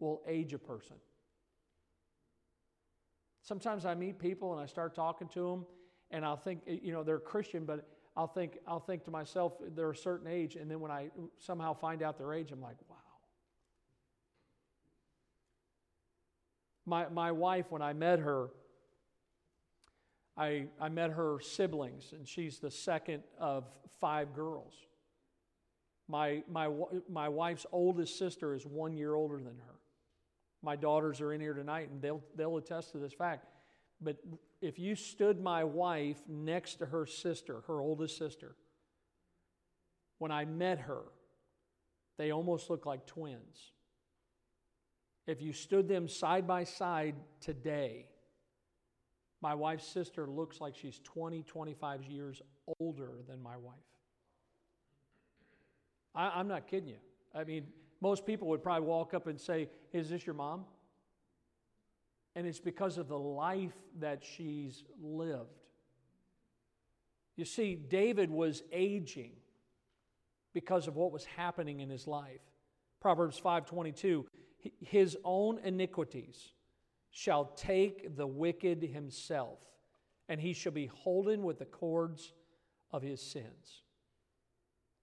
will 0.00 0.22
age 0.26 0.54
a 0.54 0.58
person. 0.58 0.96
Sometimes 3.42 3.84
I 3.86 3.94
meet 3.94 4.18
people 4.18 4.52
and 4.52 4.60
I 4.60 4.66
start 4.66 4.94
talking 4.94 5.28
to 5.28 5.50
them, 5.50 5.66
and 6.10 6.24
I'll 6.24 6.36
think, 6.36 6.62
you 6.66 6.92
know, 6.92 7.02
they're 7.02 7.18
Christian, 7.18 7.64
but 7.64 7.86
I'll 8.16 8.26
think, 8.26 8.58
I'll 8.66 8.80
think 8.80 9.04
to 9.04 9.10
myself, 9.10 9.54
they're 9.74 9.90
a 9.90 9.96
certain 9.96 10.26
age, 10.26 10.56
and 10.56 10.70
then 10.70 10.80
when 10.80 10.90
I 10.90 11.10
somehow 11.38 11.74
find 11.74 12.02
out 12.02 12.18
their 12.18 12.32
age, 12.32 12.50
I'm 12.50 12.60
like, 12.60 12.76
wow. 12.88 12.96
My, 16.88 17.06
my 17.10 17.32
wife, 17.32 17.66
when 17.68 17.82
I 17.82 17.92
met 17.92 18.18
her, 18.20 18.48
I, 20.38 20.68
I 20.80 20.88
met 20.88 21.10
her 21.10 21.38
siblings, 21.38 22.14
and 22.14 22.26
she's 22.26 22.60
the 22.60 22.70
second 22.70 23.24
of 23.38 23.64
five 24.00 24.32
girls. 24.34 24.72
My, 26.08 26.42
my, 26.50 26.70
my 27.10 27.28
wife's 27.28 27.66
oldest 27.72 28.18
sister 28.18 28.54
is 28.54 28.64
one 28.64 28.96
year 28.96 29.14
older 29.14 29.36
than 29.36 29.58
her. 29.58 29.74
My 30.62 30.76
daughters 30.76 31.20
are 31.20 31.34
in 31.34 31.42
here 31.42 31.52
tonight, 31.52 31.90
and 31.90 32.00
they'll, 32.00 32.22
they'll 32.34 32.56
attest 32.56 32.92
to 32.92 32.98
this 32.98 33.12
fact. 33.12 33.44
But 34.00 34.16
if 34.62 34.78
you 34.78 34.94
stood 34.94 35.42
my 35.42 35.64
wife 35.64 36.16
next 36.26 36.76
to 36.76 36.86
her 36.86 37.04
sister, 37.04 37.62
her 37.66 37.82
oldest 37.82 38.16
sister, 38.16 38.56
when 40.16 40.32
I 40.32 40.46
met 40.46 40.78
her, 40.80 41.02
they 42.16 42.30
almost 42.30 42.70
look 42.70 42.86
like 42.86 43.04
twins. 43.06 43.72
If 45.28 45.42
you 45.42 45.52
stood 45.52 45.88
them 45.88 46.08
side 46.08 46.46
by 46.46 46.64
side 46.64 47.14
today, 47.42 48.06
my 49.42 49.54
wife's 49.54 49.86
sister 49.86 50.26
looks 50.26 50.58
like 50.58 50.74
she's 50.74 51.00
20, 51.04 51.42
25 51.42 52.02
years 52.04 52.40
older 52.80 53.10
than 53.28 53.42
my 53.42 53.58
wife. 53.58 53.76
I, 56.14 56.40
am 56.40 56.48
not 56.48 56.66
kidding 56.66 56.88
you. 56.88 56.96
I 57.34 57.44
mean, 57.44 57.66
most 58.00 58.24
people 58.24 58.48
would 58.48 58.62
probably 58.62 58.88
walk 58.88 59.12
up 59.12 59.26
and 59.26 59.38
say, 59.38 59.68
Is 59.92 60.08
this 60.08 60.24
your 60.24 60.34
mom? 60.34 60.64
And 62.34 62.46
it's 62.46 62.58
because 62.58 62.96
of 62.96 63.08
the 63.08 63.18
life 63.18 63.76
that 64.00 64.24
she's 64.24 64.82
lived. 64.98 65.60
You 67.36 67.44
see, 67.44 67.74
David 67.74 68.30
was 68.30 68.62
aging 68.72 69.32
because 70.54 70.88
of 70.88 70.96
what 70.96 71.12
was 71.12 71.26
happening 71.26 71.80
in 71.80 71.90
his 71.90 72.06
life. 72.06 72.40
Proverbs 73.00 73.38
5:22, 73.38 74.24
his 74.80 75.16
own 75.24 75.58
iniquities 75.58 76.52
shall 77.10 77.46
take 77.56 78.16
the 78.16 78.26
wicked 78.26 78.82
himself, 78.82 79.58
and 80.28 80.40
he 80.40 80.52
shall 80.52 80.72
be 80.72 80.86
holden 80.86 81.42
with 81.42 81.58
the 81.58 81.64
cords 81.64 82.32
of 82.90 83.02
his 83.02 83.20
sins. 83.20 83.82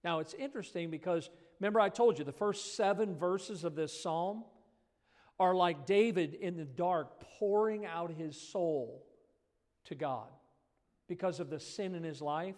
Now, 0.04 0.20
it's 0.20 0.34
interesting 0.34 0.90
because 0.90 1.30
remember, 1.60 1.80
I 1.80 1.88
told 1.88 2.18
you 2.18 2.24
the 2.24 2.32
first 2.32 2.76
seven 2.76 3.16
verses 3.16 3.64
of 3.64 3.74
this 3.74 4.02
psalm 4.02 4.44
are 5.38 5.54
like 5.54 5.84
David 5.84 6.34
in 6.34 6.56
the 6.56 6.64
dark 6.64 7.20
pouring 7.38 7.84
out 7.84 8.10
his 8.10 8.40
soul 8.40 9.04
to 9.86 9.94
God 9.94 10.28
because 11.08 11.40
of 11.40 11.50
the 11.50 11.60
sin 11.60 11.94
in 11.94 12.02
his 12.02 12.22
life. 12.22 12.56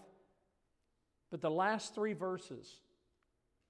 But 1.30 1.40
the 1.40 1.50
last 1.50 1.94
three 1.94 2.14
verses, 2.14 2.80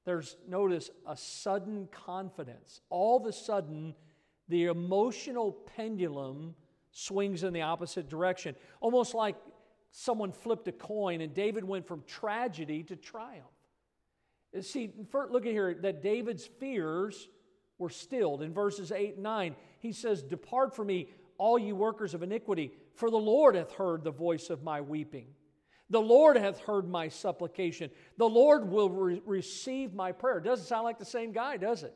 there's, 0.09 0.37
notice, 0.49 0.91
a 1.07 1.17
sudden 1.17 1.89
confidence. 1.93 2.81
All 2.89 3.19
of 3.19 3.27
a 3.27 3.33
sudden, 3.33 3.95
the 4.49 4.65
emotional 4.65 5.53
pendulum 5.77 6.55
swings 6.91 7.45
in 7.45 7.53
the 7.53 7.61
opposite 7.61 8.09
direction, 8.09 8.57
almost 8.81 9.15
like 9.15 9.37
someone 9.91 10.33
flipped 10.33 10.67
a 10.67 10.73
coin 10.73 11.21
and 11.21 11.35
David 11.35 11.63
went 11.63 11.87
from 11.87 12.03
tragedy 12.07 12.83
to 12.85 12.97
triumph. 12.97 13.45
See, 14.63 14.91
look 15.13 15.45
at 15.45 15.53
here 15.53 15.75
that 15.83 16.03
David's 16.03 16.47
fears 16.47 17.29
were 17.77 17.91
stilled. 17.91 18.43
In 18.43 18.55
verses 18.55 18.91
8 18.91 19.15
and 19.15 19.23
9, 19.23 19.57
he 19.81 19.93
says, 19.93 20.23
Depart 20.23 20.75
from 20.75 20.87
me, 20.87 21.11
all 21.37 21.59
you 21.59 21.77
workers 21.77 22.15
of 22.15 22.23
iniquity, 22.23 22.73
for 22.95 23.11
the 23.11 23.19
Lord 23.19 23.55
hath 23.55 23.73
heard 23.73 24.05
the 24.05 24.11
voice 24.11 24.49
of 24.49 24.63
my 24.63 24.81
weeping. 24.81 25.27
The 25.91 26.01
Lord 26.01 26.37
hath 26.37 26.61
heard 26.61 26.89
my 26.89 27.09
supplication. 27.09 27.91
The 28.19 28.29
Lord 28.29 28.71
will 28.71 28.91
re- 28.91 29.23
receive 29.25 29.95
my 29.95 30.13
prayer. 30.13 30.41
Doesn't 30.41 30.67
sound 30.67 30.85
like 30.85 30.99
the 30.99 31.05
same 31.05 31.33
guy, 31.33 31.57
does 31.57 31.83
it? 31.83 31.95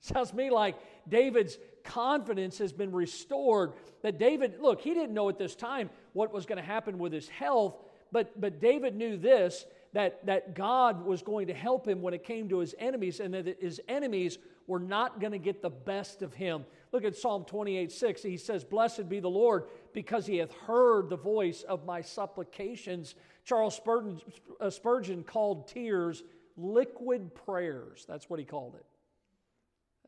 Sounds 0.00 0.30
to 0.30 0.36
me 0.36 0.50
like 0.50 0.76
David's 1.08 1.58
confidence 1.82 2.58
has 2.58 2.72
been 2.72 2.92
restored. 2.92 3.72
That 4.02 4.18
David, 4.18 4.60
look, 4.60 4.80
he 4.80 4.94
didn't 4.94 5.14
know 5.14 5.28
at 5.28 5.38
this 5.38 5.54
time 5.54 5.90
what 6.12 6.32
was 6.32 6.46
going 6.46 6.58
to 6.58 6.64
happen 6.64 6.98
with 6.98 7.12
his 7.12 7.28
health, 7.28 7.76
but, 8.12 8.40
but 8.40 8.60
David 8.60 8.94
knew 8.94 9.16
this 9.16 9.64
that, 9.94 10.26
that 10.26 10.54
God 10.54 11.04
was 11.04 11.22
going 11.22 11.46
to 11.46 11.54
help 11.54 11.86
him 11.86 12.02
when 12.02 12.14
it 12.14 12.24
came 12.24 12.48
to 12.48 12.58
his 12.58 12.74
enemies, 12.78 13.20
and 13.20 13.32
that 13.32 13.60
his 13.60 13.80
enemies 13.88 14.38
were 14.66 14.80
not 14.80 15.20
going 15.20 15.32
to 15.32 15.38
get 15.38 15.62
the 15.62 15.70
best 15.70 16.20
of 16.20 16.34
him. 16.34 16.64
Look 16.94 17.02
at 17.02 17.16
Psalm 17.16 17.44
28 17.44 17.90
6. 17.90 18.22
He 18.22 18.36
says, 18.36 18.62
Blessed 18.62 19.08
be 19.08 19.18
the 19.18 19.28
Lord, 19.28 19.64
because 19.92 20.26
he 20.26 20.36
hath 20.36 20.52
heard 20.52 21.10
the 21.10 21.16
voice 21.16 21.64
of 21.64 21.84
my 21.84 22.00
supplications. 22.00 23.16
Charles 23.44 23.74
Spurgeon, 23.74 24.20
uh, 24.60 24.70
Spurgeon 24.70 25.24
called 25.24 25.66
tears 25.66 26.22
liquid 26.56 27.34
prayers. 27.34 28.04
That's 28.06 28.30
what 28.30 28.38
he 28.38 28.44
called 28.44 28.76
it. 28.76 28.86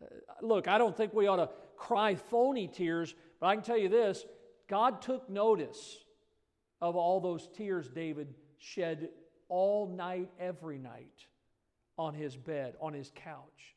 Uh, 0.00 0.46
look, 0.46 0.68
I 0.68 0.78
don't 0.78 0.96
think 0.96 1.12
we 1.12 1.26
ought 1.26 1.36
to 1.36 1.50
cry 1.76 2.14
phony 2.14 2.68
tears, 2.68 3.16
but 3.40 3.46
I 3.46 3.56
can 3.56 3.64
tell 3.64 3.76
you 3.76 3.88
this 3.88 4.24
God 4.68 5.02
took 5.02 5.28
notice 5.28 5.98
of 6.80 6.94
all 6.94 7.18
those 7.18 7.48
tears 7.56 7.88
David 7.88 8.32
shed 8.58 9.08
all 9.48 9.88
night, 9.88 10.30
every 10.38 10.78
night 10.78 11.26
on 11.98 12.14
his 12.14 12.36
bed, 12.36 12.76
on 12.80 12.92
his 12.92 13.10
couch. 13.16 13.74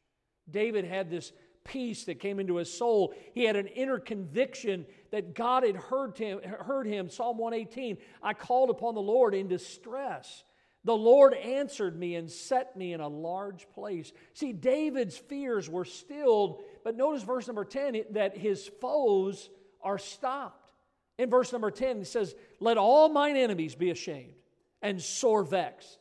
David 0.52 0.86
had 0.86 1.10
this 1.10 1.32
peace 1.64 2.06
that 2.06 2.20
came 2.20 2.40
into 2.40 2.58
his 2.58 2.72
soul. 2.72 3.14
He 3.34 3.44
had 3.44 3.56
an 3.56 3.68
inner 3.68 4.00
conviction 4.00 4.86
that 5.12 5.36
God 5.36 5.64
had 5.64 5.76
heard 5.76 6.18
him, 6.18 6.42
heard 6.42 6.88
him. 6.88 7.10
Psalm 7.10 7.38
118 7.38 7.98
I 8.22 8.34
called 8.34 8.70
upon 8.70 8.96
the 8.96 9.02
Lord 9.02 9.34
in 9.34 9.48
distress. 9.48 10.44
The 10.86 10.96
Lord 10.96 11.34
answered 11.34 12.00
me 12.00 12.16
and 12.16 12.32
set 12.32 12.78
me 12.78 12.94
in 12.94 13.02
a 13.02 13.08
large 13.08 13.70
place. 13.70 14.12
See, 14.34 14.54
David's 14.54 15.18
fears 15.18 15.70
were 15.70 15.86
stilled, 15.86 16.64
but 16.84 16.96
notice 16.96 17.24
verse 17.24 17.48
number 17.48 17.66
10 17.66 18.06
that 18.12 18.38
his 18.38 18.70
foes 18.80 19.50
are 19.82 19.98
stopped. 19.98 20.72
In 21.18 21.30
verse 21.30 21.52
number 21.52 21.70
10, 21.70 21.98
he 21.98 22.04
says, 22.06 22.34
Let 22.62 22.78
all 22.78 23.10
mine 23.10 23.36
enemies 23.36 23.76
be 23.76 23.90
ashamed 23.90 24.34
and 24.82 25.02
sore 25.02 25.44
vexed. 25.44 26.00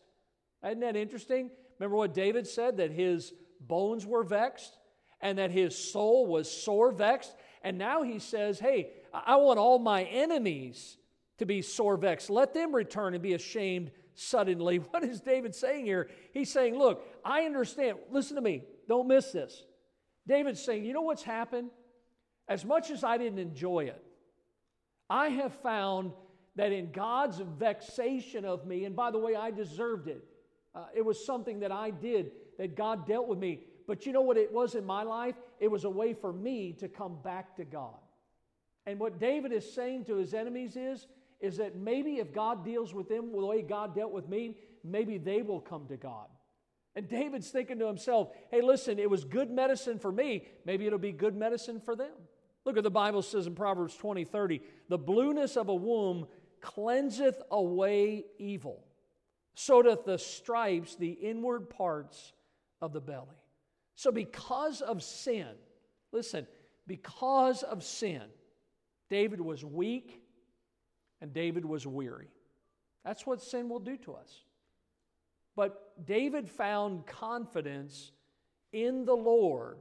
Isn't 0.65 0.81
that 0.81 0.97
interesting? 0.97 1.51
Remember 1.79 1.97
what 1.97 2.15
David 2.15 2.47
said 2.47 2.77
that 2.77 2.93
his 2.93 3.33
bones 3.61 4.07
were 4.07 4.23
vexed 4.23 4.79
and 5.21 5.39
that 5.39 5.51
his 5.51 5.77
soul 5.77 6.27
was 6.27 6.51
sore 6.51 6.93
vexed. 6.93 7.35
And 7.63 7.79
now 7.79 8.03
he 8.03 8.19
says, 8.19 8.59
Hey, 8.59 8.93
I 9.13 9.37
want 9.37 9.59
all 9.59 9.79
my 9.79 10.05
enemies 10.05 10.97
to 11.39 11.47
be 11.47 11.63
sore 11.63 11.97
vexed. 11.97 12.31
Let 12.31 12.55
them 12.55 12.75
return 12.75 13.15
and 13.15 13.23
be 13.23 13.35
ashamed 13.35 13.91
suddenly. 14.15 14.79
What 14.91 15.05
is 15.05 15.21
David 15.21 15.55
saying 15.55 15.87
here? 15.87 16.09
He's 16.33 16.53
saying, 16.53 16.77
Look, 16.77 17.05
I 17.25 17.43
understand. 17.43 17.99
Listen 18.11 18.37
to 18.37 18.43
me. 18.43 18.63
Don't 18.89 19.09
miss 19.09 19.33
this. 19.33 19.65
David's 20.27 20.63
saying, 20.63 20.85
You 20.85 20.93
know 20.93 21.03
what's 21.03 21.23
happened? 21.23 21.71
As 22.49 22.65
much 22.65 22.91
as 22.91 23.05
I 23.05 23.19
didn't 23.19 23.39
enjoy 23.39 23.85
it, 23.85 24.03
I 25.11 25.29
have 25.29 25.55
found 25.61 26.13
that 26.57 26.73
in 26.73 26.91
God's 26.91 27.39
vexation 27.39 28.45
of 28.45 28.67
me, 28.67 28.85
and 28.85 28.97
by 28.97 29.11
the 29.11 29.19
way, 29.19 29.37
I 29.37 29.51
deserved 29.51 30.09
it. 30.09 30.25
Uh, 30.75 30.87
it 30.95 31.05
was 31.05 31.25
something 31.25 31.61
that 31.61 31.73
I 31.73 31.91
did 31.91 32.33
that 32.59 32.75
God 32.77 33.07
dealt 33.07 33.29
with 33.29 33.39
me. 33.39 33.61
But 33.89 34.05
you 34.05 34.13
know 34.13 34.21
what 34.21 34.37
it 34.37 34.53
was 34.53 34.75
in 34.75 34.85
my 34.85 35.03
life? 35.03 35.35
It 35.59 35.69
was 35.69 35.85
a 35.85 35.91
way 35.91 36.13
for 36.13 36.31
me 36.33 36.75
to 36.75 36.89
come 36.89 37.17
back 37.25 37.57
to 37.57 37.65
God. 37.65 37.97
And 38.87 39.01
what 39.01 39.19
David 39.19 39.51
is 39.51 39.75
saying 39.75 40.05
to 40.05 40.17
his 40.17 40.35
enemies 40.35 40.77
is, 40.77 41.07
is 41.41 41.57
that 41.57 41.75
maybe 41.75 42.19
if 42.19 42.33
God 42.33 42.65
deals 42.65 42.93
with 42.93 43.09
them 43.09 43.33
the 43.33 43.45
way 43.45 43.63
God 43.63 43.95
dealt 43.95 44.13
with 44.13 44.29
me, 44.29 44.59
maybe 44.85 45.17
they 45.17 45.41
will 45.41 45.61
come 45.61 45.87
to 45.89 45.97
God. 45.97 46.27
And 46.95 47.09
David's 47.09 47.49
thinking 47.49 47.79
to 47.79 47.87
himself, 47.87 48.29
hey, 48.51 48.61
listen, 48.61 48.99
it 48.99 49.09
was 49.09 49.25
good 49.25 49.51
medicine 49.51 49.99
for 49.99 50.13
me. 50.13 50.45
Maybe 50.67 50.87
it'll 50.87 50.99
be 50.99 51.13
good 51.13 51.35
medicine 51.35 51.81
for 51.81 51.97
them. 51.97 52.13
Look 52.67 52.77
at 52.77 52.83
the 52.83 52.91
Bible 52.91 53.23
says 53.23 53.47
in 53.47 53.55
Proverbs 53.55 53.97
20, 53.97 54.25
30, 54.25 54.61
the 54.91 54.99
blueness 54.99 55.57
of 55.57 55.69
a 55.69 55.75
womb 55.75 56.27
cleanseth 56.61 57.41
away 57.51 58.27
evil. 58.39 58.85
So 59.55 59.81
doth 59.81 60.05
the 60.05 60.19
stripes 60.19 60.97
the 60.97 61.11
inward 61.11 61.71
parts 61.71 62.35
of 62.83 62.93
the 62.93 63.01
belly. 63.01 63.38
So, 63.99 64.13
because 64.13 64.81
of 64.81 65.03
sin, 65.03 65.49
listen, 66.13 66.47
because 66.87 67.65
of 67.65 67.83
sin, 67.83 68.23
David 69.11 69.41
was 69.41 69.65
weak 69.65 70.23
and 71.21 71.33
David 71.33 71.65
was 71.65 71.85
weary. 71.85 72.29
That's 73.05 73.27
what 73.27 73.43
sin 73.43 73.69
will 73.69 73.81
do 73.81 73.97
to 73.97 74.15
us. 74.15 74.45
But 75.57 76.07
David 76.07 76.49
found 76.49 77.09
confidence 77.09 78.13
in 78.73 79.05
the 79.05 79.17
Lord 79.17 79.79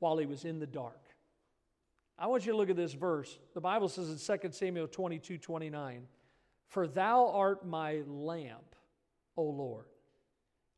while 0.00 0.18
he 0.18 0.26
was 0.26 0.44
in 0.44 0.58
the 0.58 0.66
dark. 0.66 1.04
I 2.18 2.26
want 2.26 2.44
you 2.44 2.50
to 2.50 2.58
look 2.58 2.70
at 2.70 2.76
this 2.76 2.94
verse. 2.94 3.38
The 3.54 3.60
Bible 3.60 3.88
says 3.88 4.08
in 4.08 4.38
2 4.40 4.48
Samuel 4.50 4.88
22 4.88 5.38
29, 5.38 6.08
For 6.66 6.88
thou 6.88 7.28
art 7.28 7.64
my 7.64 8.02
lamp, 8.04 8.74
O 9.36 9.44
Lord, 9.44 9.86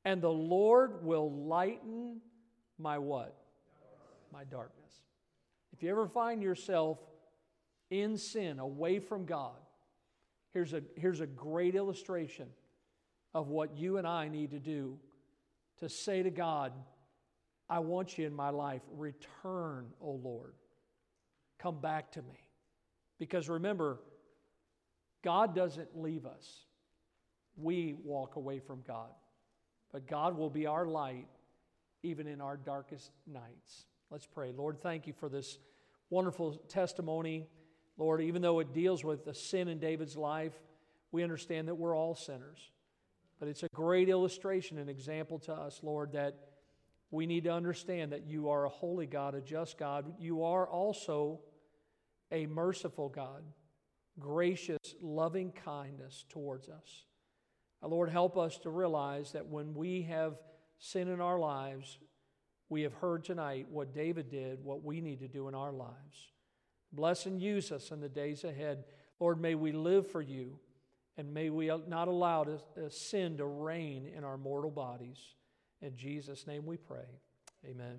and 0.04 0.20
the 0.20 0.28
Lord 0.28 1.02
will 1.02 1.32
lighten 1.32 2.20
my 2.80 2.98
what? 2.98 3.36
My 4.32 4.44
darkness. 4.44 4.92
If 5.72 5.82
you 5.82 5.90
ever 5.90 6.06
find 6.06 6.42
yourself 6.42 6.98
in 7.90 8.16
sin, 8.16 8.58
away 8.58 8.98
from 9.00 9.24
God. 9.26 9.56
Here's 10.52 10.72
a, 10.72 10.82
here's 10.96 11.20
a 11.20 11.26
great 11.26 11.74
illustration 11.74 12.46
of 13.34 13.48
what 13.48 13.76
you 13.76 13.98
and 13.98 14.06
I 14.06 14.28
need 14.28 14.50
to 14.50 14.58
do 14.58 14.98
to 15.78 15.88
say 15.88 16.22
to 16.22 16.30
God, 16.30 16.72
I 17.68 17.78
want 17.80 18.18
you 18.18 18.26
in 18.26 18.34
my 18.34 18.50
life. 18.50 18.82
Return, 18.96 19.86
O 20.00 20.12
Lord. 20.22 20.54
Come 21.58 21.80
back 21.80 22.12
to 22.12 22.22
me. 22.22 22.48
Because 23.18 23.48
remember, 23.48 24.00
God 25.22 25.54
doesn't 25.54 25.96
leave 25.96 26.26
us, 26.26 26.64
we 27.56 27.94
walk 28.04 28.36
away 28.36 28.58
from 28.58 28.82
God. 28.86 29.10
But 29.92 30.06
God 30.06 30.36
will 30.36 30.50
be 30.50 30.66
our 30.66 30.86
light 30.86 31.26
even 32.02 32.26
in 32.26 32.40
our 32.40 32.56
darkest 32.56 33.10
nights. 33.26 33.86
Let's 34.10 34.26
pray. 34.26 34.52
Lord, 34.52 34.80
thank 34.80 35.06
you 35.06 35.12
for 35.12 35.28
this 35.28 35.58
wonderful 36.08 36.54
testimony. 36.68 37.46
Lord, 37.96 38.22
even 38.22 38.42
though 38.42 38.60
it 38.60 38.72
deals 38.72 39.04
with 39.04 39.24
the 39.24 39.34
sin 39.34 39.68
in 39.68 39.78
David's 39.78 40.16
life, 40.16 40.54
we 41.12 41.22
understand 41.22 41.68
that 41.68 41.74
we're 41.74 41.96
all 41.96 42.14
sinners. 42.14 42.70
But 43.38 43.48
it's 43.48 43.62
a 43.62 43.68
great 43.74 44.08
illustration 44.08 44.78
and 44.78 44.90
example 44.90 45.38
to 45.40 45.52
us, 45.52 45.80
Lord, 45.82 46.12
that 46.12 46.36
we 47.10 47.26
need 47.26 47.44
to 47.44 47.52
understand 47.52 48.12
that 48.12 48.26
you 48.26 48.50
are 48.50 48.64
a 48.64 48.68
holy 48.68 49.06
God, 49.06 49.34
a 49.34 49.40
just 49.40 49.78
God. 49.78 50.12
You 50.18 50.44
are 50.44 50.68
also 50.68 51.40
a 52.30 52.46
merciful 52.46 53.08
God, 53.08 53.42
gracious, 54.18 54.78
loving 55.00 55.52
kindness 55.52 56.24
towards 56.28 56.68
us. 56.68 57.04
Now, 57.82 57.88
Lord, 57.88 58.10
help 58.10 58.36
us 58.36 58.58
to 58.58 58.70
realize 58.70 59.32
that 59.32 59.46
when 59.46 59.74
we 59.74 60.02
have 60.02 60.38
sin 60.80 61.08
in 61.08 61.20
our 61.20 61.38
lives, 61.38 61.98
we 62.68 62.82
have 62.82 62.94
heard 62.94 63.24
tonight 63.24 63.66
what 63.70 63.94
David 63.94 64.28
did, 64.28 64.64
what 64.64 64.82
we 64.82 65.00
need 65.00 65.20
to 65.20 65.28
do 65.28 65.46
in 65.46 65.54
our 65.54 65.72
lives. 65.72 66.32
Bless 66.92 67.26
and 67.26 67.40
use 67.40 67.70
us 67.70 67.90
in 67.90 68.00
the 68.00 68.08
days 68.08 68.42
ahead. 68.42 68.84
Lord, 69.20 69.40
may 69.40 69.54
we 69.54 69.72
live 69.72 70.10
for 70.10 70.22
you, 70.22 70.58
and 71.16 71.32
may 71.32 71.50
we 71.50 71.70
not 71.86 72.08
allow 72.08 72.44
to 72.44 72.90
sin 72.90 73.36
to 73.36 73.44
reign 73.44 74.10
in 74.16 74.24
our 74.24 74.38
mortal 74.38 74.70
bodies. 74.70 75.18
In 75.82 75.96
Jesus' 75.96 76.46
name 76.46 76.64
we 76.66 76.76
pray. 76.76 77.20
Amen. 77.68 77.98